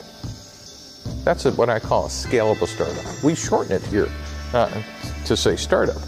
that's 1.25 1.45
what 1.45 1.69
I 1.69 1.79
call 1.79 2.07
a 2.07 2.09
scalable 2.09 2.67
startup. 2.67 3.23
We 3.23 3.35
shorten 3.35 3.73
it 3.73 3.83
here 3.83 4.09
uh, 4.55 4.71
to 5.27 5.37
say 5.37 5.57
startup. 5.57 6.01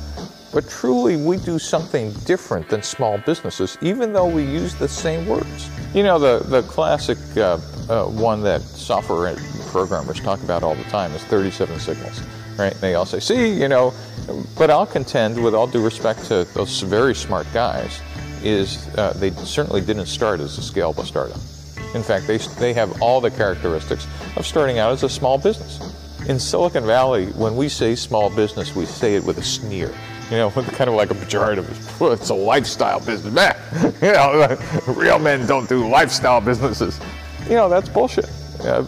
But 0.53 0.69
truly, 0.69 1.17
we 1.17 1.37
do 1.37 1.59
something 1.59 2.13
different 2.25 2.71
than 2.71 2.83
small 2.83 3.19
businesses, 3.19 3.77
even 3.83 4.15
though 4.15 4.29
we 4.29 4.45
use 4.45 4.75
the 4.75 4.89
same 4.89 5.27
words. 5.27 5.69
You 5.95 6.03
know, 6.05 6.19
the, 6.19 6.45
the 6.47 6.63
classic 6.63 7.19
uh, 7.37 7.59
uh, 7.89 8.05
one 8.07 8.43
that 8.43 8.63
software 8.63 9.37
programmers 9.69 10.21
talk 10.21 10.43
about 10.43 10.63
all 10.63 10.75
the 10.75 10.85
time 10.85 11.13
is 11.13 11.23
37 11.25 11.79
signals, 11.81 12.23
right? 12.59 12.75
They 12.81 12.95
all 12.95 13.07
say, 13.07 13.21
see, 13.21 13.53
you 13.53 13.69
know, 13.69 13.93
but 14.57 14.71
I'll 14.71 14.87
contend, 14.87 15.43
with 15.43 15.55
all 15.55 15.67
due 15.67 15.85
respect 15.85 16.25
to 16.27 16.45
those 16.55 16.81
very 16.83 17.15
smart 17.15 17.47
guys, 17.53 18.01
is 18.43 18.89
uh, 18.97 19.13
they 19.17 19.31
certainly 19.31 19.81
didn't 19.81 20.07
start 20.07 20.41
as 20.41 20.59
a 20.59 20.61
scalable 20.61 21.05
startup. 21.05 21.39
In 21.95 22.03
fact, 22.03 22.27
they, 22.27 22.39
they 22.39 22.73
have 22.73 23.03
all 23.03 23.21
the 23.21 23.31
characteristics 23.31 24.07
of 24.37 24.47
starting 24.47 24.79
out 24.79 24.93
as 24.93 25.03
a 25.03 25.09
small 25.09 25.39
business. 25.39 25.81
In 26.29 26.39
Silicon 26.39 26.87
Valley, 26.87 27.27
when 27.33 27.57
we 27.57 27.69
say 27.69 27.95
small 27.95 28.31
business, 28.31 28.75
we 28.75 28.87
say 28.87 29.15
it 29.15 29.25
with 29.25 29.39
a 29.39 29.43
sneer. 29.43 29.93
You 30.31 30.39
know, 30.39 30.51
kind 30.51 30.89
of 30.89 30.95
like 30.95 31.11
a 31.11 31.15
pejorative. 31.15 31.67
It's 32.13 32.31
a 32.31 32.35
lifestyle 32.35 32.99
business. 33.01 33.33
Man, 33.33 33.57
you 34.03 34.13
know, 34.13 34.59
real 34.89 35.19
men 35.19 35.47
don't 35.47 35.69
do 35.69 35.89
lifestyle 35.89 36.41
businesses. 36.41 36.99
You 37.45 37.57
know, 37.57 37.69
that's 37.69 37.89
bullshit. 37.89 38.29
Uh, 38.61 38.85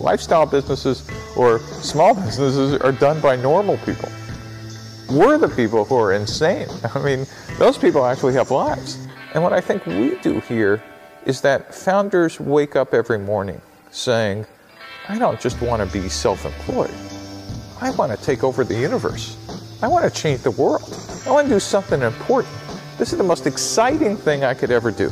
lifestyle 0.00 0.46
businesses 0.46 1.08
or 1.36 1.58
small 1.60 2.14
businesses 2.24 2.74
are 2.80 2.92
done 2.92 3.20
by 3.20 3.36
normal 3.36 3.76
people. 3.78 4.08
We're 5.10 5.38
the 5.38 5.48
people 5.48 5.84
who 5.84 5.96
are 5.96 6.12
insane. 6.12 6.68
I 6.94 6.98
mean, 7.00 7.26
those 7.58 7.76
people 7.76 8.06
actually 8.06 8.34
have 8.34 8.50
lives. 8.50 8.98
And 9.34 9.42
what 9.42 9.52
I 9.52 9.60
think 9.60 9.86
we 9.86 10.16
do 10.18 10.40
here 10.40 10.82
is 11.26 11.40
that 11.42 11.74
founders 11.74 12.40
wake 12.40 12.76
up 12.76 12.94
every 12.94 13.18
morning 13.18 13.60
saying, 13.90 14.46
I 15.08 15.18
don't 15.18 15.40
just 15.40 15.60
want 15.60 15.86
to 15.86 16.00
be 16.00 16.08
self 16.08 16.44
employed. 16.44 16.94
I 17.80 17.90
want 17.92 18.16
to 18.16 18.24
take 18.24 18.44
over 18.44 18.64
the 18.64 18.74
universe. 18.74 19.36
I 19.82 19.88
want 19.88 20.04
to 20.04 20.20
change 20.20 20.42
the 20.42 20.50
world. 20.50 20.96
I 21.26 21.30
want 21.30 21.48
to 21.48 21.54
do 21.54 21.60
something 21.60 22.02
important. 22.02 22.54
This 22.98 23.12
is 23.12 23.18
the 23.18 23.24
most 23.24 23.46
exciting 23.46 24.16
thing 24.16 24.44
I 24.44 24.54
could 24.54 24.70
ever 24.70 24.90
do. 24.90 25.10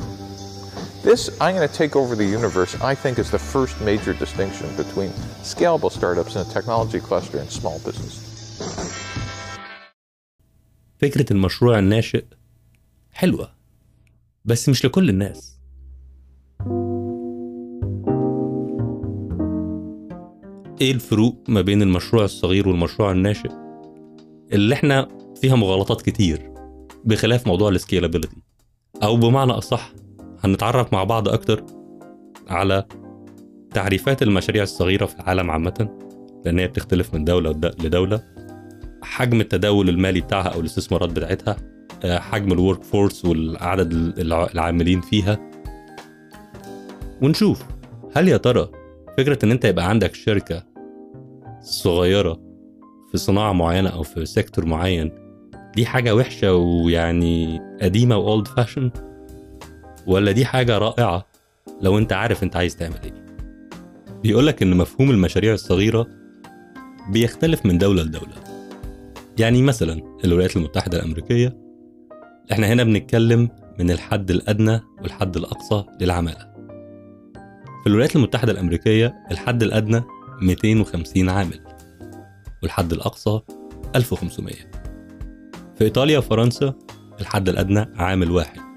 This, 1.02 1.30
I'm 1.40 1.54
going 1.54 1.68
to 1.68 1.74
take 1.74 1.94
over 1.94 2.16
the 2.16 2.24
universe, 2.24 2.74
I 2.82 2.94
think 2.94 3.18
is 3.18 3.30
the 3.30 3.38
first 3.38 3.80
major 3.80 4.12
distinction 4.14 4.66
between 4.76 5.10
scalable 5.42 5.92
startups 5.92 6.34
in 6.34 6.42
a 6.42 6.44
technology 6.56 7.00
cluster 7.00 7.38
and 7.38 7.50
small 7.50 7.78
business. 7.78 8.24
فكرة 10.98 11.32
المشروع 11.32 11.78
الناشئ 11.78 12.24
حلوة 13.12 13.52
بس 14.44 14.68
مش 14.68 14.84
لكل 14.84 15.08
الناس. 15.08 15.58
إيه 20.80 20.92
الفروق 20.92 21.44
ما 21.48 21.60
بين 21.60 21.82
المشروع 21.82 22.24
الصغير 22.24 22.68
والمشروع 22.68 23.12
الناشئ؟ 23.12 23.50
اللي 24.52 24.74
إحنا 24.74 25.08
فيها 25.40 25.56
مغالطات 25.56 26.02
كتير 26.02 26.52
بخلاف 27.04 27.46
موضوع 27.46 27.68
السكيلابيلتي 27.68 28.36
أو 29.02 29.16
بمعنى 29.16 29.52
أصح 29.52 29.92
هنتعرف 30.44 30.92
مع 30.92 31.04
بعض 31.04 31.28
أكتر 31.28 31.62
على 32.48 32.84
تعريفات 33.74 34.22
المشاريع 34.22 34.62
الصغيرة 34.62 35.06
في 35.06 35.14
العالم 35.20 35.50
عامة 35.50 35.88
لأن 36.44 36.58
هي 36.58 36.66
بتختلف 36.68 37.14
من 37.14 37.24
دولة 37.24 37.50
لدولة. 37.80 38.20
حجم 39.02 39.40
التداول 39.40 39.88
المالي 39.88 40.20
بتاعها 40.20 40.48
أو 40.48 40.60
الاستثمارات 40.60 41.10
بتاعتها 41.10 41.56
آه، 42.04 42.18
حجم 42.18 42.52
ال 42.52 42.82
workforce 42.82 43.24
والعدد 43.24 43.92
الع- 44.18 44.48
العاملين 44.54 45.00
فيها. 45.00 45.38
ونشوف. 47.22 47.62
هل 48.16 48.28
يا 48.28 48.36
ترى 48.36 48.68
فكرة 49.18 49.38
إن 49.44 49.50
أنت 49.50 49.64
يبقى 49.64 49.88
عندك 49.88 50.14
شركة 50.14 50.62
صغيرة 51.60 52.40
في 53.12 53.18
صناعة 53.18 53.52
معينة 53.52 53.88
أو 53.90 54.02
في 54.02 54.26
sector 54.26 54.64
معين 54.66 55.12
دي 55.76 55.86
حاجة 55.86 56.14
وحشة 56.14 56.54
ويعني 56.54 57.60
قديمة 57.82 58.16
و 58.16 58.24
old 58.24 58.48
fashion 58.48 58.90
ولا 60.08 60.32
دي 60.32 60.44
حاجة 60.44 60.78
رائعة؟ 60.78 61.26
لو 61.80 61.98
أنت 61.98 62.12
عارف 62.12 62.42
أنت 62.42 62.56
عايز 62.56 62.76
تعمل 62.76 62.98
إيه. 63.04 63.26
بيقولك 64.22 64.62
إن 64.62 64.76
مفهوم 64.76 65.10
المشاريع 65.10 65.54
الصغيرة 65.54 66.06
بيختلف 67.10 67.66
من 67.66 67.78
دولة 67.78 68.02
لدولة. 68.02 68.34
يعني 69.38 69.62
مثلا 69.62 70.18
الولايات 70.24 70.56
المتحدة 70.56 70.98
الأمريكية 70.98 71.56
إحنا 72.52 72.66
هنا 72.66 72.84
بنتكلم 72.84 73.48
من 73.78 73.90
الحد 73.90 74.30
الأدنى 74.30 74.80
والحد 75.02 75.36
الأقصى 75.36 75.84
للعمالة. 76.00 76.52
في 77.82 77.86
الولايات 77.86 78.16
المتحدة 78.16 78.52
الأمريكية 78.52 79.14
الحد 79.30 79.62
الأدنى 79.62 80.02
250 80.42 81.28
عامل 81.28 81.60
والحد 82.62 82.92
الأقصى 82.92 83.40
1500 83.96 84.54
في 85.78 85.84
إيطاليا 85.84 86.18
وفرنسا 86.18 86.74
الحد 87.20 87.48
الأدنى 87.48 87.86
عامل 87.96 88.30
واحد. 88.30 88.67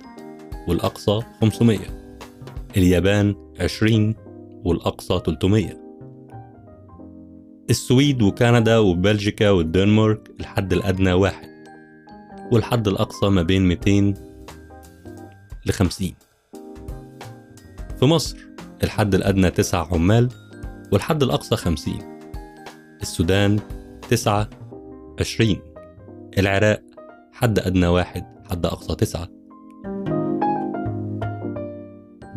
والأقصى 0.68 1.20
500 1.42 1.80
اليابان 2.78 3.36
20 3.60 4.16
والأقصى 4.66 5.22
300 5.26 5.82
السويد 7.70 8.22
وكندا 8.22 8.78
وبلجيكا 8.78 9.50
والدنمارك 9.50 10.32
الحد 10.40 10.74
الأدنى 10.74 11.14
واحد. 11.14 11.52
والحد 12.52 12.88
الأقصى 12.88 13.30
ما 13.30 13.42
بين 13.42 13.68
200 13.68 14.14
ل 15.66 15.72
50 15.72 16.14
في 18.00 18.06
مصر 18.06 18.38
الحد 18.84 19.16
الأدنى 19.16 19.50
تسعة 19.50 19.94
عمال 19.94 20.30
والحد 20.92 21.24
الأقصى 21.24 21.56
50 21.56 21.94
السودان 23.02 23.60
تسعة 24.10 24.50
20 25.20 25.56
العراق 26.38 26.82
حد 27.32 27.60
أدنى 27.60 27.88
واحد 27.88 28.26
حد 28.50 28.66
أقصى 28.66 28.96
تسعة. 28.96 29.41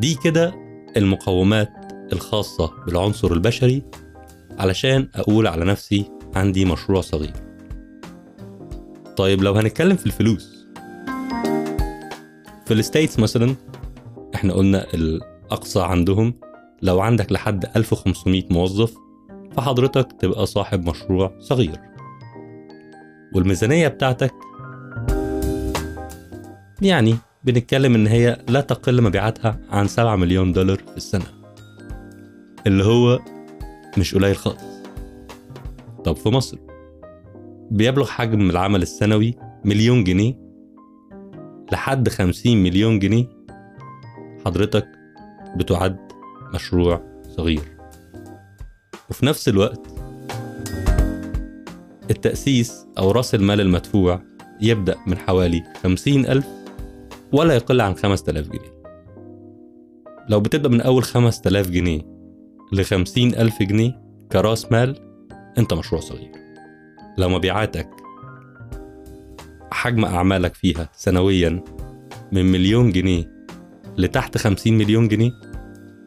دي 0.04 0.14
كده 0.14 0.54
المقومات 0.96 1.72
الخاصة 2.12 2.72
بالعنصر 2.86 3.32
البشري 3.32 3.82
علشان 4.58 5.08
أقول 5.14 5.46
على 5.46 5.64
نفسي 5.64 6.04
عندي 6.34 6.64
مشروع 6.64 7.00
صغير. 7.00 7.32
طيب 9.16 9.42
لو 9.42 9.54
هنتكلم 9.54 9.96
في 9.96 10.06
الفلوس 10.06 10.66
في 12.66 12.70
الستيتس 12.74 13.18
مثلا 13.18 13.54
إحنا 14.34 14.52
قلنا 14.52 14.94
الأقصى 14.94 15.80
عندهم 15.80 16.34
لو 16.82 17.00
عندك 17.00 17.32
لحد 17.32 17.76
1500 17.76 18.42
موظف 18.50 18.94
فحضرتك 19.56 20.12
تبقى 20.18 20.46
صاحب 20.46 20.88
مشروع 20.88 21.32
صغير. 21.40 21.80
والميزانية 23.34 23.88
بتاعتك 23.88 24.34
يعني 26.82 27.16
بنتكلم 27.44 27.94
إن 27.94 28.06
هي 28.06 28.44
لا 28.48 28.60
تقل 28.60 29.02
مبيعاتها 29.02 29.60
عن 29.70 29.86
7 29.86 30.16
مليون 30.16 30.52
دولار 30.52 30.78
في 30.78 30.96
السنة 30.96 31.26
اللي 32.66 32.84
هو 32.84 33.20
مش 33.98 34.14
قليل 34.14 34.36
خالص. 34.36 34.62
طب 36.04 36.16
في 36.16 36.28
مصر 36.28 36.58
بيبلغ 37.70 38.06
حجم 38.06 38.50
العمل 38.50 38.82
السنوي 38.82 39.34
مليون 39.64 40.04
جنيه 40.04 40.38
لحد 41.72 42.08
50 42.08 42.62
مليون 42.62 42.98
جنيه. 42.98 43.26
حضرتك 44.44 44.88
بتعد 45.56 45.98
مشروع 46.54 47.02
صغير. 47.36 47.76
وفي 49.10 49.26
نفس 49.26 49.48
الوقت 49.48 49.86
التأسيس 52.10 52.86
أو 52.98 53.10
رأس 53.10 53.34
المال 53.34 53.60
المدفوع 53.60 54.22
يبدأ 54.60 54.96
من 55.06 55.18
حوالي 55.18 55.64
50 55.82 56.26
ألف 56.26 56.46
ولا 57.34 57.54
يقل 57.54 57.80
عن 57.80 57.94
5000 57.94 58.48
جنيه. 58.48 58.82
لو 60.28 60.40
بتبدأ 60.40 60.68
من 60.68 60.80
أول 60.80 61.02
5000 61.02 61.70
جنيه 61.70 62.00
ل 62.72 62.82
50 62.82 63.34
ألف 63.34 63.62
جنيه 63.62 64.02
كرأس 64.32 64.72
مال 64.72 64.96
أنت 65.58 65.74
مشروع 65.74 66.00
صغير. 66.00 66.32
لو 67.18 67.28
مبيعاتك 67.28 67.90
حجم 69.72 70.04
أعمالك 70.04 70.54
فيها 70.54 70.88
سنويا 70.92 71.64
من 72.32 72.52
مليون 72.52 72.92
جنيه 72.92 73.46
لتحت 73.98 74.38
50 74.38 74.72
مليون 74.72 75.08
جنيه 75.08 75.32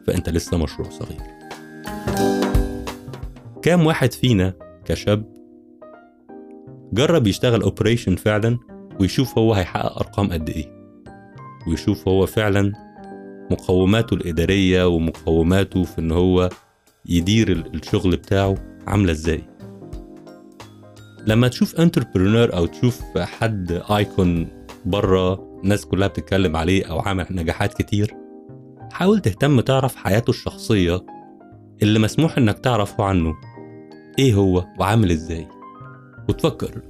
فأنت 0.06 0.28
لسه 0.28 0.56
مشروع 0.56 0.88
صغير. 0.90 1.20
كام 3.62 3.86
واحد 3.86 4.12
فينا 4.12 4.54
كشاب 4.84 5.38
جرب 6.92 7.26
يشتغل 7.26 7.62
اوبريشن 7.62 8.16
فعلا 8.16 8.58
ويشوف 9.00 9.38
هو 9.38 9.54
هيحقق 9.54 9.98
أرقام 9.98 10.32
قد 10.32 10.50
إيه؟ 10.50 10.77
ويشوف 11.66 12.08
هو 12.08 12.26
فعلا 12.26 12.72
مقوماته 13.50 14.14
الإدارية 14.14 14.86
ومقوماته 14.88 15.84
في 15.84 15.98
إن 15.98 16.10
هو 16.12 16.48
يدير 17.06 17.52
ال- 17.52 17.74
الشغل 17.74 18.16
بتاعه 18.16 18.54
عاملة 18.86 19.12
إزاي. 19.12 19.42
لما 21.26 21.48
تشوف 21.48 21.80
انتربرونور 21.80 22.56
أو 22.56 22.66
تشوف 22.66 23.18
حد 23.18 23.82
ايكون 23.90 24.48
بره 24.84 25.48
الناس 25.64 25.86
كلها 25.86 26.08
بتتكلم 26.08 26.56
عليه 26.56 26.84
أو 26.84 26.98
عامل 26.98 27.26
نجاحات 27.30 27.74
كتير 27.82 28.14
حاول 28.92 29.20
تهتم 29.20 29.60
تعرف 29.60 29.96
حياته 29.96 30.30
الشخصية 30.30 31.06
اللي 31.82 31.98
مسموح 31.98 32.38
إنك 32.38 32.58
تعرفه 32.58 33.04
عنه 33.04 33.34
إيه 34.18 34.34
هو 34.34 34.64
وعامل 34.78 35.10
إزاي. 35.10 35.46
وتفكر 36.28 36.82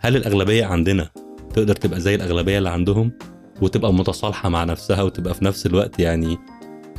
هل 0.00 0.16
الأغلبية 0.16 0.64
عندنا 0.64 1.08
تقدر 1.54 1.74
تبقى 1.76 2.00
زي 2.00 2.14
الأغلبية 2.14 2.58
اللي 2.58 2.70
عندهم؟ 2.70 3.12
وتبقى 3.62 3.94
متصالحة 3.94 4.48
مع 4.48 4.64
نفسها 4.64 5.02
وتبقى 5.02 5.34
في 5.34 5.44
نفس 5.44 5.66
الوقت 5.66 5.98
يعني 5.98 6.38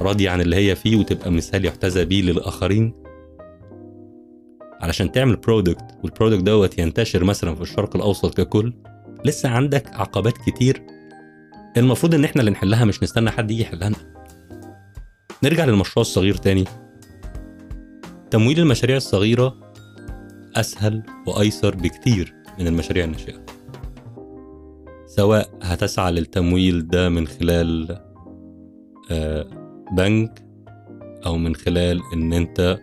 راضية 0.01 0.29
عن 0.29 0.41
اللي 0.41 0.55
هي 0.55 0.75
فيه 0.75 0.95
وتبقى 0.95 1.31
مثال 1.31 1.65
يحتذى 1.65 2.05
بيه 2.05 2.21
للآخرين. 2.21 2.93
علشان 4.81 5.11
تعمل 5.11 5.35
product 5.35 5.97
وال 6.03 6.12
product 6.12 6.43
دوت 6.43 6.79
ينتشر 6.79 7.23
مثلا 7.23 7.55
في 7.55 7.61
الشرق 7.61 7.95
الأوسط 7.95 8.41
ككل 8.41 8.73
لسه 9.25 9.49
عندك 9.49 9.93
عقبات 9.93 10.37
كتير. 10.37 10.83
المفروض 11.77 12.13
إن 12.13 12.23
إحنا 12.23 12.39
اللي 12.39 12.51
نحلها 12.51 12.85
مش 12.85 13.03
نستنى 13.03 13.31
حد 13.31 13.51
يجي 13.51 13.61
يحلها. 13.61 13.89
لنا 13.89 13.97
نرجع 15.43 15.65
للمشروع 15.65 16.01
الصغير 16.01 16.35
تاني. 16.35 16.63
تمويل 18.31 18.59
المشاريع 18.59 18.97
الصغيرة 18.97 19.73
أسهل 20.55 21.03
وأيسر 21.27 21.75
بكتير 21.75 22.35
من 22.59 22.67
المشاريع 22.67 23.05
الناشئة. 23.05 23.52
سواء 25.15 25.49
هتسعى 25.61 26.11
للتمويل 26.11 26.87
ده 26.87 27.09
من 27.09 27.27
خلال 27.27 27.99
آه، 29.11 29.47
بنك 29.91 30.45
أو 31.25 31.37
من 31.37 31.55
خلال 31.55 32.01
إن 32.13 32.33
أنت 32.33 32.79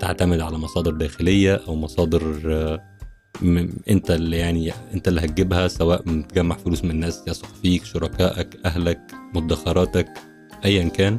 تعتمد 0.00 0.40
على 0.40 0.58
مصادر 0.58 0.90
داخلية 0.90 1.60
أو 1.68 1.74
مصادر 1.74 2.42
آه، 2.46 2.82
أنت 3.90 4.10
اللي 4.10 4.38
يعني 4.38 4.72
أنت 4.94 5.08
اللي 5.08 5.20
هتجيبها 5.20 5.68
سواء 5.68 6.02
تجمع 6.22 6.56
فلوس 6.56 6.84
من 6.84 7.00
ناس 7.00 7.22
يثق 7.28 7.54
فيك 7.62 7.84
شركائك 7.84 8.58
أهلك 8.64 9.00
مدخراتك 9.34 10.08
ايا 10.64 10.88
كان. 10.88 11.18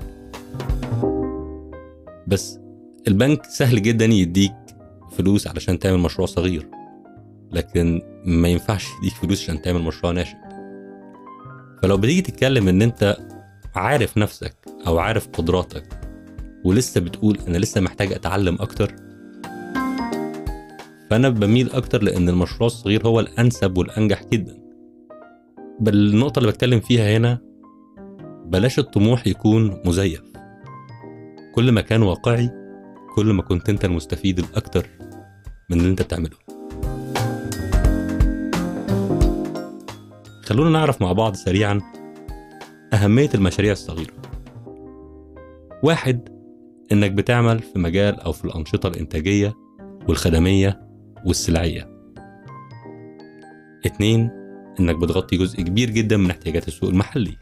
بس 2.27 2.59
البنك 3.07 3.45
سهل 3.45 3.81
جدا 3.81 4.05
يديك 4.05 4.55
فلوس 5.17 5.47
علشان 5.47 5.79
تعمل 5.79 5.97
مشروع 5.99 6.27
صغير. 6.27 6.76
لكن 7.51 8.01
ما 8.25 8.47
ينفعش 8.47 8.87
يديك 8.99 9.13
فلوس 9.13 9.43
عشان 9.43 9.61
تعمل 9.61 9.81
مشروع 9.81 10.13
ناشئ. 10.13 10.37
فلو 11.81 11.97
بتيجي 11.97 12.21
تتكلم 12.21 12.67
إن 12.67 12.81
أنت 12.81 13.17
عارف 13.75 14.17
نفسك 14.17 14.55
أو 14.87 14.99
عارف 14.99 15.27
قدراتك 15.27 15.83
ولسه 16.65 17.01
بتقول 17.01 17.37
أنا 17.47 17.57
لسه 17.57 17.81
محتاج 17.81 18.13
أتعلم 18.13 18.57
أكتر 18.59 18.95
فأنا 21.09 21.29
بميل 21.29 21.71
أكتر 21.71 22.03
لأن 22.03 22.29
المشروع 22.29 22.67
الصغير 22.67 23.07
هو 23.07 23.19
الأنسب 23.19 23.77
والأنجح 23.77 24.23
جدا. 24.23 24.57
بل 25.79 25.93
النقطة 25.93 26.39
اللي 26.39 26.51
بتكلم 26.51 26.79
فيها 26.79 27.17
هنا 27.17 27.39
بلاش 28.45 28.79
الطموح 28.79 29.27
يكون 29.27 29.81
مزيف. 29.85 30.23
كل 31.55 31.71
ما 31.71 31.81
كان 31.81 32.03
واقعي 32.03 32.49
كل 33.15 33.33
ما 33.33 33.41
كنت 33.41 33.69
أنت 33.69 33.85
المستفيد 33.85 34.39
الأكتر 34.39 34.87
من 35.69 35.79
اللي 35.79 35.89
أنت 35.91 36.01
بتعمله. 36.01 36.46
خلونا 40.47 40.69
نعرف 40.69 41.01
مع 41.01 41.11
بعض 41.11 41.35
سريعا 41.35 41.81
أهمية 42.93 43.29
المشاريع 43.35 43.71
الصغيرة. 43.71 44.13
واحد 45.83 46.29
إنك 46.91 47.11
بتعمل 47.11 47.59
في 47.59 47.79
مجال 47.79 48.19
أو 48.19 48.31
في 48.31 48.45
الأنشطة 48.45 48.87
الإنتاجية 48.87 49.53
والخدمية 50.07 50.87
والسلعية. 51.25 51.89
اتنين 53.85 54.29
إنك 54.79 54.95
بتغطي 54.95 55.37
جزء 55.37 55.61
كبير 55.61 55.89
جدا 55.89 56.17
من 56.17 56.29
احتياجات 56.29 56.67
السوق 56.67 56.89
المحلي. 56.89 57.37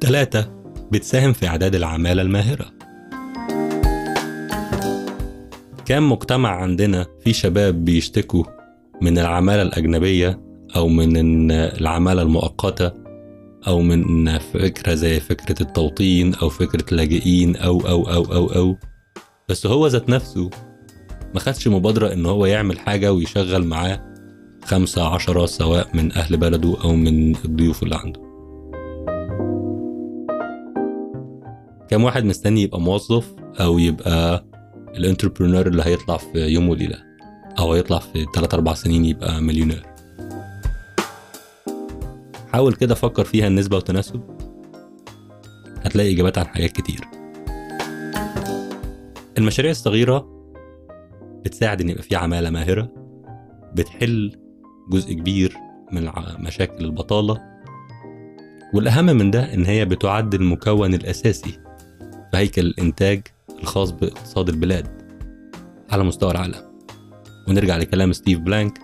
تلاتة 0.00 0.46
بتساهم 0.92 1.32
في 1.32 1.46
إعداد 1.46 1.74
العمالة 1.74 2.22
الماهرة. 2.22 2.66
كام 5.84 6.12
مجتمع 6.12 6.50
عندنا 6.50 7.06
في 7.24 7.32
شباب 7.32 7.84
بيشتكوا 7.84 8.59
من 9.02 9.18
العمالة 9.18 9.62
الأجنبية 9.62 10.40
أو 10.76 10.88
من 10.88 11.50
العمالة 11.50 12.22
المؤقتة 12.22 12.92
أو 13.66 13.80
من 13.80 14.38
فكرة 14.38 14.94
زي 14.94 15.20
فكرة 15.20 15.62
التوطين 15.62 16.34
أو 16.34 16.48
فكرة 16.48 16.84
اللاجئين 16.92 17.56
أو 17.56 17.80
أو 17.80 18.02
أو 18.10 18.24
أو 18.24 18.46
أو. 18.46 18.76
بس 19.48 19.66
هو 19.66 19.86
ذات 19.86 20.08
نفسه 20.10 20.50
ما 21.34 21.40
خدش 21.40 21.68
مبادرة 21.68 22.12
إن 22.12 22.26
هو 22.26 22.46
يعمل 22.46 22.78
حاجة 22.78 23.12
ويشغل 23.12 23.64
معاه 23.66 24.14
خمسة 24.64 25.04
عشرة 25.14 25.46
سواء 25.46 25.88
من 25.94 26.12
أهل 26.12 26.36
بلده 26.36 26.76
أو 26.84 26.94
من 26.94 27.36
الضيوف 27.44 27.82
اللي 27.82 27.96
عنده. 27.96 28.20
كم 31.88 32.04
واحد 32.04 32.24
مستني 32.24 32.62
يبقى 32.62 32.80
موظف 32.80 33.34
أو 33.60 33.78
يبقى 33.78 34.44
الانتربرونور 34.96 35.66
اللي 35.66 35.82
هيطلع 35.86 36.16
في 36.16 36.38
يوم 36.38 36.68
وليلة 36.68 37.09
أو 37.58 37.72
هيطلع 37.72 37.98
في 37.98 38.26
3 38.34 38.54
4 38.54 38.74
سنين 38.74 39.04
يبقى 39.04 39.40
مليونير. 39.42 39.86
حاول 42.52 42.74
كده 42.74 42.94
فكر 42.94 43.24
فيها 43.24 43.46
النسبة 43.46 43.76
والتناسب. 43.76 44.20
هتلاقي 45.82 46.12
إجابات 46.14 46.38
عن 46.38 46.46
حاجات 46.46 46.72
كتير. 46.72 47.00
المشاريع 49.38 49.70
الصغيرة 49.70 50.28
بتساعد 51.44 51.80
إن 51.80 51.88
يبقى 51.88 52.02
في 52.02 52.16
عمالة 52.16 52.50
ماهرة. 52.50 52.92
بتحل 53.74 54.36
جزء 54.90 55.12
كبير 55.12 55.56
من 55.92 56.10
مشاكل 56.38 56.84
البطالة. 56.84 57.40
والأهم 58.74 59.04
من 59.04 59.30
ده 59.30 59.54
إن 59.54 59.64
هي 59.66 59.84
بتعد 59.84 60.34
المكون 60.34 60.94
الأساسي 60.94 61.52
في 62.30 62.36
هيكل 62.36 62.66
الإنتاج 62.66 63.22
الخاص 63.60 63.90
باقتصاد 63.90 64.48
البلاد 64.48 64.86
على 65.90 66.04
مستوى 66.04 66.30
العالم. 66.30 66.69
ونرجع 67.50 67.76
لكلام 67.76 68.12
ستيف 68.12 68.38
بلانك. 68.38 68.78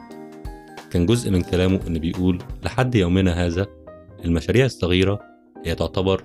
كان 0.90 1.06
جزء 1.06 1.30
من 1.30 1.42
كلامه 1.42 1.80
إن 1.86 1.98
بيقول 1.98 2.38
لحد 2.64 2.94
يومنا 2.94 3.46
هذا 3.46 3.66
المشاريع 4.24 4.64
الصغيرة 4.64 5.20
هي 5.66 5.74
تعتبر 5.74 6.24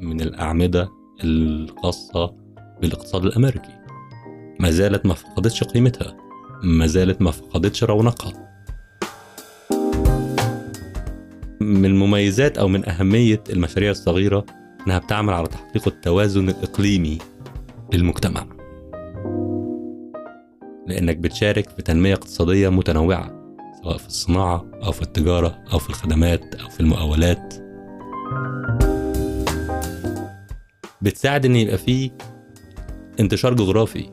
من 0.00 0.20
الأعمدة 0.20 0.88
الخاصة 1.24 2.34
بالاقتصاد 2.80 3.24
الأمريكي. 3.24 3.78
ما 4.60 4.70
زالت 4.70 5.06
ما 5.06 5.14
فقدتش 5.14 5.64
قيمتها. 5.64 6.16
ما 6.62 6.86
زالت 6.86 7.22
ما 7.22 7.30
فقدتش 7.30 7.84
رونقها. 7.84 8.50
من 11.60 11.98
مميزات 11.98 12.58
أو 12.58 12.68
من 12.68 12.88
أهمية 12.88 13.44
المشاريع 13.50 13.90
الصغيرة 13.90 14.46
إنها 14.86 14.98
بتعمل 14.98 15.34
على 15.34 15.48
تحقيق 15.48 15.88
التوازن 15.88 16.48
الإقليمي 16.48 17.18
للمجتمع. 17.92 18.59
لأنك 20.90 21.16
بتشارك 21.16 21.68
في 21.68 21.82
تنمية 21.82 22.14
اقتصادية 22.14 22.68
متنوعة 22.68 23.40
سواء 23.82 23.96
في 23.96 24.06
الصناعة 24.06 24.64
أو 24.84 24.92
في 24.92 25.02
التجارة 25.02 25.58
أو 25.72 25.78
في 25.78 25.90
الخدمات 25.90 26.54
أو 26.54 26.68
في 26.68 26.80
المقاولات. 26.80 27.54
بتساعد 31.02 31.44
إن 31.44 31.56
يبقى 31.56 31.78
فيه 31.78 32.10
انتشار 33.20 33.54
جغرافي 33.54 34.06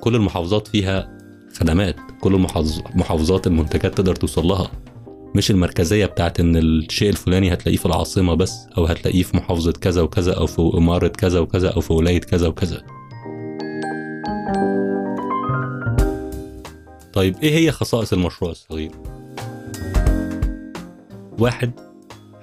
كل 0.00 0.14
المحافظات 0.14 0.68
فيها 0.68 1.18
خدمات 1.54 1.96
كل 2.20 2.34
المحافظ- 2.34 2.90
المحافظات 2.94 3.46
المنتجات 3.46 3.94
تقدر 3.94 4.16
توصل 4.16 4.46
لها. 4.46 4.70
مش 5.34 5.50
المركزية 5.50 6.06
بتاعت 6.06 6.40
إن 6.40 6.56
الشيء 6.56 7.08
الفلاني 7.08 7.52
هتلاقيه 7.52 7.76
في 7.78 7.86
العاصمة 7.86 8.34
بس 8.34 8.66
أو 8.78 8.84
هتلاقيه 8.84 9.22
في 9.22 9.36
محافظة 9.36 9.72
كذا 9.72 10.02
وكذا 10.02 10.32
أو 10.32 10.46
في 10.46 10.70
إمارة 10.74 11.08
كذا 11.08 11.40
وكذا 11.40 11.68
أو 11.70 11.80
في 11.80 11.92
ولاية 11.92 12.20
كذا 12.20 12.48
وكذا. 12.48 12.82
طيب 17.16 17.36
إيه 17.42 17.54
هي 17.54 17.72
خصائص 17.72 18.12
المشروع 18.12 18.50
الصغير؟ 18.50 18.90
واحد 21.38 21.72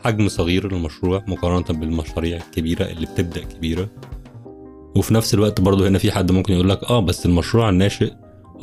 حجم 0.04 0.28
صغير 0.28 0.74
للمشروع 0.74 1.24
مقارنة 1.28 1.80
بالمشاريع 1.80 2.38
الكبيرة 2.38 2.84
اللي 2.84 3.06
بتبدأ 3.06 3.44
كبيرة. 3.44 3.90
وفي 4.96 5.14
نفس 5.14 5.34
الوقت 5.34 5.62
برضه 5.62 5.88
هنا 5.88 5.98
في 5.98 6.12
حد 6.12 6.32
ممكن 6.32 6.54
يقول 6.54 6.70
لك 6.70 6.84
آه 6.84 7.00
بس 7.00 7.26
المشروع 7.26 7.70
الناشئ 7.70 8.14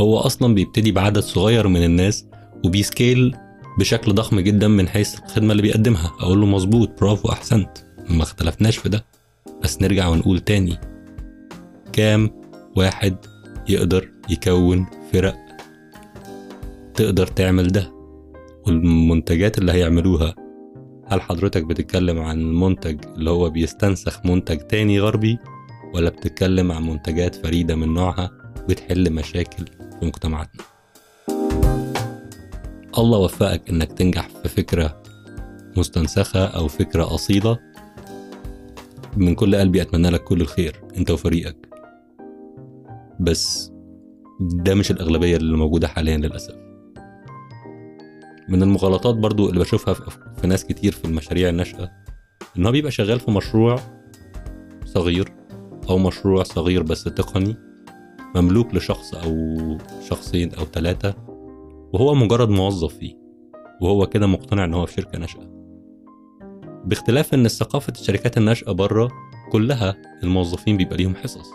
هو 0.01 0.19
أصلا 0.19 0.55
بيبتدي 0.55 0.93
بعدد 0.93 1.19
صغير 1.19 1.69
من 1.69 1.85
الناس 1.85 2.27
وبيسكيل 2.65 3.37
بشكل 3.79 4.13
ضخم 4.13 4.41
جدا 4.41 4.69
من 4.69 4.89
حيث 4.89 5.19
الخدمة 5.19 5.53
اللي 5.53 5.63
بيقدمها. 5.63 6.13
أقول 6.21 6.41
له 6.41 6.47
مظبوط 6.47 7.01
برافو 7.01 7.29
أحسنت. 7.29 7.71
ما 8.09 8.23
اختلفناش 8.23 8.77
في 8.77 8.89
ده. 8.89 9.05
بس 9.63 9.83
نرجع 9.83 10.09
ونقول 10.09 10.41
تاني. 10.41 10.79
كام 11.93 12.31
واحد 12.77 13.17
يقدر 13.69 14.09
يكون 14.31 14.87
فرق 15.13 15.50
تقدر 16.95 17.27
تعمل 17.27 17.69
ده 17.69 17.93
والمنتجات 18.67 19.59
اللي 19.59 19.73
هيعملوها. 19.73 20.35
هل 21.07 21.21
حضرتك 21.21 21.65
بتتكلم 21.65 22.19
عن 22.19 22.41
المنتج 22.41 23.05
اللي 23.17 23.31
هو 23.31 23.51
بيستنسخ 23.51 24.27
منتج 24.27 24.59
تاني 24.59 25.01
غربي 25.01 25.39
ولا 25.95 26.11
بتتكلم 26.11 26.73
عن 26.73 26.83
منتجات 26.87 27.35
فريدة 27.35 27.75
من 27.75 27.95
نوعها 27.95 28.31
بتحل 28.69 29.13
مشاكل 29.13 29.65
في 30.01 30.07
مجتمعاتنا؟ 30.07 30.63
الله 32.99 33.19
وفقك 33.19 33.71
إنك 33.71 33.93
تنجح 33.93 34.29
في 34.43 34.49
فكرة 34.49 35.03
مستنسخة 35.77 36.45
أو 36.45 36.69
فكرة 36.69 37.15
أصيلة. 37.15 37.59
من 39.17 39.35
كل 39.35 39.57
قلبي 39.57 39.83
أتمنى 39.83 40.11
لك 40.11 40.25
كل 40.25 40.41
الخير 40.41 40.81
أنت 40.97 41.11
وفريقك. 41.11 41.57
بس 43.21 43.73
ده 44.41 44.75
مش 44.75 44.91
الأغلبية 44.91 45.37
اللي 45.37 45.57
موجودة 45.57 45.89
حاليا 45.89 46.17
للأسف. 46.17 46.60
من 48.51 48.63
المغالطات 48.63 49.15
برضو 49.15 49.49
اللي 49.49 49.61
بشوفها 49.61 49.95
في 50.41 50.47
ناس 50.47 50.65
كتير 50.65 50.93
في 50.93 51.05
المشاريع 51.05 51.49
الناشئة 51.49 51.91
إن 52.57 52.67
هو 52.67 52.73
بيبقى 52.73 52.91
شغال 52.91 53.21
في 53.21 53.31
مشروع 53.31 53.81
صغير 54.85 55.33
أو 55.91 55.99
مشروع 55.99 56.43
صغير 56.43 56.83
بس 56.83 57.05
تقني 57.05 57.57
مملوك 58.35 58.75
لشخص 58.75 59.15
أو 59.15 59.57
شخصين 60.09 60.55
أو 60.55 60.65
ثلاثة 60.65 61.15
وهو 61.93 62.15
مجرد 62.15 62.49
موظف 62.49 62.95
فيه 62.95 63.15
وهو 63.81 64.07
كده 64.07 64.27
مقتنع 64.27 64.65
إن 64.65 64.75
هو 64.75 64.87
في 64.87 64.93
شركة 64.93 65.19
ناشئة. 65.19 65.51
باختلاف 66.85 67.35
إن 67.35 67.49
ثقافة 67.49 67.93
الشركات 68.01 68.39
الناشئة 68.39 68.73
بره 68.73 69.09
كلها 69.53 69.97
الموظفين 70.23 70.77
بيبقى 70.77 70.97
ليهم 70.97 71.15
حصص. 71.15 71.47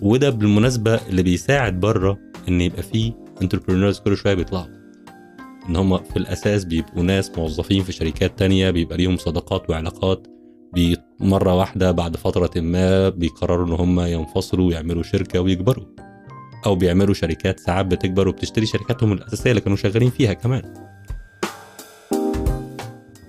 وده 0.00 0.30
بالمناسبة 0.30 0.94
اللي 1.08 1.22
بيساعد 1.22 1.80
بره 1.80 2.18
إن 2.48 2.60
يبقى 2.60 2.82
فيه 2.82 3.12
انتربرينورز 3.42 3.98
كل 3.98 4.16
شوية 4.16 4.34
بيطلعوا. 4.34 4.66
إن 5.68 5.76
هم 5.76 5.98
في 5.98 6.16
الأساس 6.16 6.64
بيبقوا 6.64 7.02
ناس 7.02 7.30
موظفين 7.38 7.82
في 7.82 7.92
شركات 7.92 8.38
تانية 8.38 8.70
بيبقى 8.70 8.96
ليهم 8.96 9.16
صداقات 9.16 9.70
وعلاقات. 9.70 10.26
مرة 11.20 11.54
واحدة 11.54 11.90
بعد 11.90 12.16
فترة 12.16 12.60
ما 12.60 13.08
بيقرروا 13.08 13.66
إن 13.66 13.72
هم 13.72 14.00
ينفصلوا 14.00 14.66
ويعملوا 14.66 15.02
شركة 15.02 15.40
ويكبروا. 15.40 15.84
أو 16.66 16.74
بيعملوا 16.74 17.14
شركات 17.14 17.60
ساعات 17.60 17.86
بتكبر 17.86 18.28
وبتشتري 18.28 18.66
شركاتهم 18.66 19.12
الأساسية 19.12 19.50
اللي 19.50 19.60
كانوا 19.60 19.76
شغالين 19.76 20.10
فيها 20.10 20.32
كمان. 20.32 20.88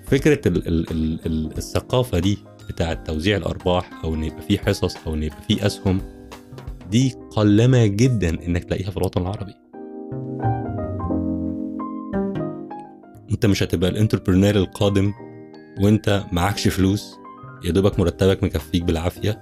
فكرة 0.08 0.48
ال 0.48 0.68
ال 0.68 0.92
ال 0.92 1.26
ال 1.26 1.58
الثقافة 1.58 2.20
دي 2.20 2.38
بتاعة 2.70 2.94
توزيع 2.94 3.38
الأرباح 3.38 4.02
أو 4.04 4.16
إن 4.16 4.24
يبقى 4.24 4.42
في 4.42 4.60
حصص 4.60 4.96
أو 5.08 5.14
إن 5.14 5.24
يبقى 5.24 5.42
في 5.48 5.66
أسهم 5.66 6.02
دي 6.92 7.16
قلمة 7.32 7.86
جدا 7.86 8.30
إنك 8.30 8.64
تلاقيها 8.64 8.92
في 8.92 8.98
الوطن 8.98 9.22
العربي. 9.22 9.54
انت 13.32 13.46
مش 13.46 13.64
هتبقى 13.64 13.90
الانتربرنور 13.90 14.56
القادم 14.56 15.14
وانت 15.82 16.24
معكش 16.32 16.68
فلوس 16.68 17.16
يا 17.66 17.72
دوبك 17.72 18.00
مرتبك 18.00 18.44
مكفيك 18.44 18.84
بالعافية 18.84 19.42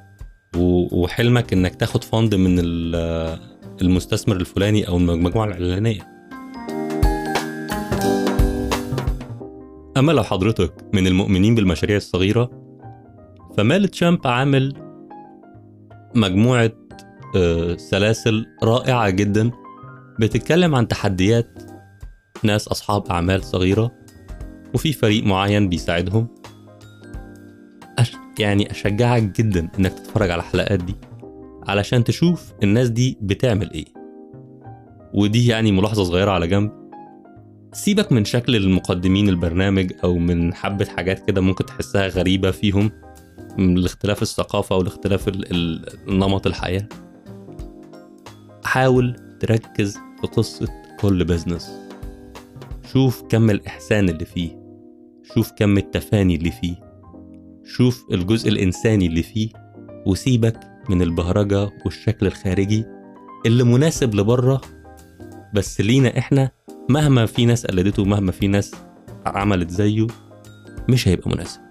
وحلمك 0.91 1.53
انك 1.53 1.75
تاخد 1.75 2.03
فند 2.03 2.35
من 2.35 2.59
ال- 2.59 3.39
المستثمر 3.81 4.35
الفلاني 4.35 4.87
أو 4.87 4.97
المجموعة 4.97 5.45
الإعلانية. 5.45 6.07
أما 9.97 10.11
لو 10.11 10.23
حضرتك 10.23 10.73
من 10.93 11.07
المؤمنين 11.07 11.55
بالمشاريع 11.55 11.97
الصغيرة 11.97 12.49
فمال 13.57 13.87
تشامب 13.87 14.27
عامل 14.27 14.73
مجموعة 16.15 16.71
آه، 17.35 17.75
سلاسل 17.75 18.45
رائعة 18.63 19.09
جدا 19.09 19.51
بتتكلم 20.19 20.75
عن 20.75 20.87
تحديات 20.87 21.47
ناس 22.43 22.67
أصحاب 22.67 23.07
أعمال 23.07 23.43
صغيرة 23.43 23.91
وفي 24.73 24.93
فريق 24.93 25.23
معين 25.23 25.69
بيساعدهم. 25.69 26.27
أش... 27.99 28.13
يعني 28.39 28.71
أشجعك 28.71 29.23
جدا 29.23 29.69
إنك 29.79 29.93
تتفرج 29.93 30.29
على 30.29 30.39
الحلقات 30.39 30.79
دي 30.79 30.95
علشان 31.67 32.03
تشوف 32.03 32.53
الناس 32.63 32.89
دي 32.89 33.17
بتعمل 33.21 33.71
إيه. 33.71 33.85
ودي 35.13 35.47
يعني 35.47 35.71
ملاحظة 35.71 36.03
صغيرة 36.03 36.31
على 36.31 36.47
جنب. 36.47 36.71
سيبك 37.73 38.11
من 38.11 38.25
شكل 38.25 38.55
المقدمين 38.55 39.29
البرنامج 39.29 39.91
أو 40.03 40.17
من 40.17 40.53
حبة 40.53 40.85
حاجات 40.85 41.27
كده 41.27 41.41
ممكن 41.41 41.65
تحسها 41.65 42.07
غريبة 42.07 42.51
فيهم 42.51 42.91
من 43.57 43.77
الاختلاف 43.77 44.21
الثقافة 44.21 44.75
والاختلاف 44.75 45.27
ال... 45.27 45.51
ال... 45.51 45.85
نمط 46.19 46.47
الحياة. 46.47 46.87
حاول 48.63 49.15
تركز 49.39 49.97
في 50.21 50.27
قصة 50.27 50.67
كل 50.99 51.25
بزنس 51.25 51.71
شوف 52.93 53.23
كم 53.29 53.49
الإحسان 53.49 54.09
اللي 54.09 54.25
فيه. 54.25 54.57
شوف 55.33 55.51
كم 55.51 55.77
التفاني 55.77 56.35
اللي 56.35 56.51
فيه. 56.51 56.75
شوف 57.65 58.05
الجزء 58.11 58.49
الإنساني 58.49 59.07
اللي 59.07 59.23
فيه 59.23 59.49
وسيبك 60.05 60.59
من 60.89 61.01
البهرجة 61.01 61.69
والشكل 61.85 62.27
الخارجي 62.27 62.85
اللي 63.45 63.63
مناسب 63.63 64.15
لبره. 64.15 64.61
بس 65.53 65.81
لينا 65.81 66.17
إحنا 66.17 66.51
مهما 66.89 67.25
في 67.25 67.45
ناس 67.45 67.65
قلدته 67.65 68.05
مهما 68.05 68.31
في 68.31 68.47
ناس 68.47 68.71
عملت 69.25 69.69
زيه 69.69 70.07
مش 70.89 71.07
هيبقى 71.07 71.29
مناسب. 71.29 71.61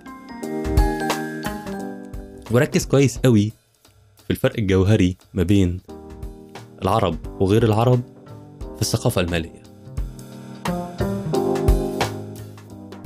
وركز 2.51 2.87
كويس 2.87 3.19
قوي 3.19 3.53
في 4.25 4.31
الفرق 4.31 4.55
الجوهري 4.59 5.17
ما 5.35 5.43
بين 5.43 5.81
العرب 6.83 7.17
وغير 7.41 7.65
العرب. 7.65 8.01
في 8.77 8.83
الثقافة 8.83 9.21
المالية. 9.21 9.63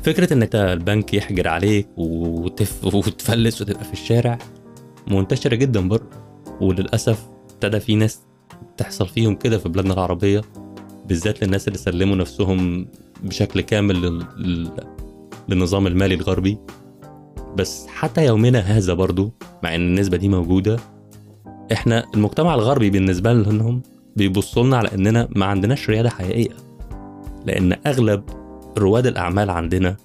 فكرة 0.02 0.32
إنك 0.32 0.54
البنك 0.56 1.14
يحجر 1.14 1.48
عليك 1.48 1.88
وتف 1.96 2.94
وتفلس 2.94 3.62
وتبقى 3.62 3.84
في 3.84 3.92
الشارع 3.92 4.38
منتشرة 5.06 5.54
جدا 5.54 5.88
بره 5.88 6.10
وللأسف 6.60 7.26
ابتدى 7.50 7.80
في 7.80 7.94
ناس 7.94 8.20
تحصل 8.76 9.08
فيهم 9.08 9.34
كده 9.34 9.58
في 9.58 9.68
بلادنا 9.68 9.94
العربية 9.94 10.42
بالذات 11.08 11.44
للناس 11.44 11.68
اللي 11.68 11.78
سلموا 11.78 12.16
نفسهم 12.16 12.86
بشكل 13.22 13.60
كامل 13.60 14.02
لل... 14.02 14.24
لل... 14.36 14.70
للنظام 15.48 15.86
المالي 15.86 16.14
الغربي. 16.14 16.58
بس 17.56 17.86
حتى 17.86 18.26
يومنا 18.26 18.58
هذا 18.58 18.94
برضو 18.94 19.32
مع 19.62 19.74
إن 19.74 19.80
النسبة 19.80 20.16
دي 20.16 20.28
موجودة 20.28 20.76
إحنا 21.72 22.04
المجتمع 22.14 22.54
الغربي 22.54 22.90
بالنسبة 22.90 23.32
لهم 23.32 23.82
بيبصوا 24.16 24.62
لنا 24.64 24.76
على 24.76 24.88
إننا 24.94 25.28
ما 25.36 25.46
عندناش 25.46 25.90
ريادة 25.90 26.10
حقيقية. 26.10 26.56
لأن 27.46 27.76
أغلب 27.86 28.24
رواد 28.78 29.06
الأعمال 29.06 29.50
عندنا 29.50 29.96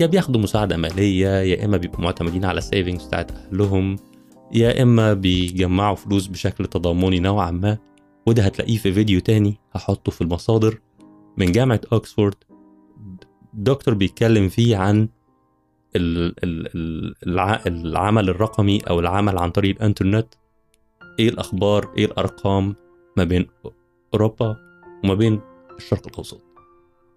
يا 0.00 0.06
بياخدوا 0.06 0.40
مساعدة 0.40 0.76
مالية 0.76 1.28
يا 1.28 1.64
إما 1.64 1.76
بيبقوا 1.76 2.04
معتمدين 2.04 2.44
على 2.44 2.58
السيفنجز 2.58 3.04
بتاعت 3.06 3.30
أهلهم 3.32 3.96
يا 4.52 4.82
إما 4.82 5.14
بيجمعوا 5.14 5.96
فلوس 5.96 6.26
بشكل 6.26 6.66
تضامني 6.66 7.20
نوعا 7.20 7.50
ما. 7.50 7.78
وده 8.26 8.42
هتلاقيه 8.42 8.76
في 8.76 8.92
فيديو 8.92 9.20
تاني 9.20 9.56
هحطه 9.72 10.12
في 10.12 10.20
المصادر 10.20 10.78
من 11.36 11.52
جامعة 11.52 11.80
اوكسفورد 11.92 12.34
دكتور 13.54 13.94
بيتكلم 13.94 14.48
فيه 14.48 14.76
عن 14.76 15.08
ال- 15.96 16.34
ال- 16.44 16.66
ال- 16.76 17.14
الع- 17.26 17.60
العمل 17.66 18.28
الرقمي 18.28 18.78
أو 18.80 19.00
العمل 19.00 19.38
عن 19.38 19.50
طريق 19.50 19.76
الإنترنت. 19.76 20.26
إيه 21.18 21.28
الأخبار؟ 21.28 21.92
إيه 21.98 22.04
الأرقام؟ 22.04 22.74
ما 23.16 23.24
بين 23.24 23.46
أوروبا 24.14 24.56
وما 25.04 25.14
بين 25.14 25.40
الشرق 25.76 26.06
الأوسط. 26.06 26.40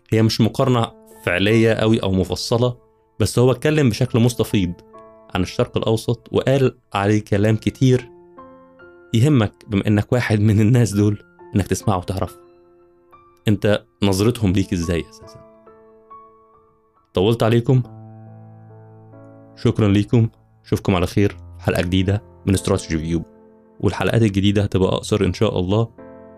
هي 0.10 0.22
مش 0.22 0.42
مقارنة 0.42 0.92
فعلية 1.24 1.74
أوي 1.74 2.04
أو 2.04 2.12
مفصلة 2.12 2.78
بس 3.20 3.40
هو 3.40 3.52
اتكلم 3.52 3.90
بشكل 3.90 4.20
مستفيض 4.20 4.74
عن 5.36 5.42
الشرق 5.42 5.78
الأوسط 5.78 6.30
وقال 6.32 6.78
عليه 6.94 7.24
كلام 7.24 7.56
كتير 7.56 8.10
يهمك 9.14 9.54
بما 9.68 9.88
إنك 9.88 10.14
واحد 10.14 10.40
من 10.40 10.60
الناس 10.62 10.92
دول 10.92 11.24
إنك 11.56 11.68
تسمعه 11.68 11.98
وتعرف 11.98 12.38
أنت 13.48 13.84
نظرتهم 14.04 14.52
ليك 14.52 14.74
إزاي 14.74 15.06
أساسا؟ 15.10 15.46
طولت 17.14 17.44
عليكم. 17.44 17.82
شكرا 19.56 19.88
ليكم. 19.88 20.30
أشوفكم 20.66 20.96
على 20.96 21.08
خير 21.08 21.30
في 21.58 21.64
حلقة 21.64 21.82
جديدة 21.82 22.24
من 22.46 22.54
استراتيجي 22.54 22.98
فيو 22.98 23.35
والحلقات 23.80 24.22
الجديدة 24.22 24.64
هتبقى 24.64 24.90
أقصر 24.90 25.26
إن 25.26 25.34
شاء 25.34 25.60
الله 25.60 25.88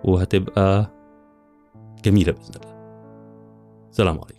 وهتبقى 0.04 0.91
جميلة 2.06 2.32
بإذن 2.32 2.52
الله. 2.56 2.78
السلام 3.89 4.19
عليكم. 4.19 4.37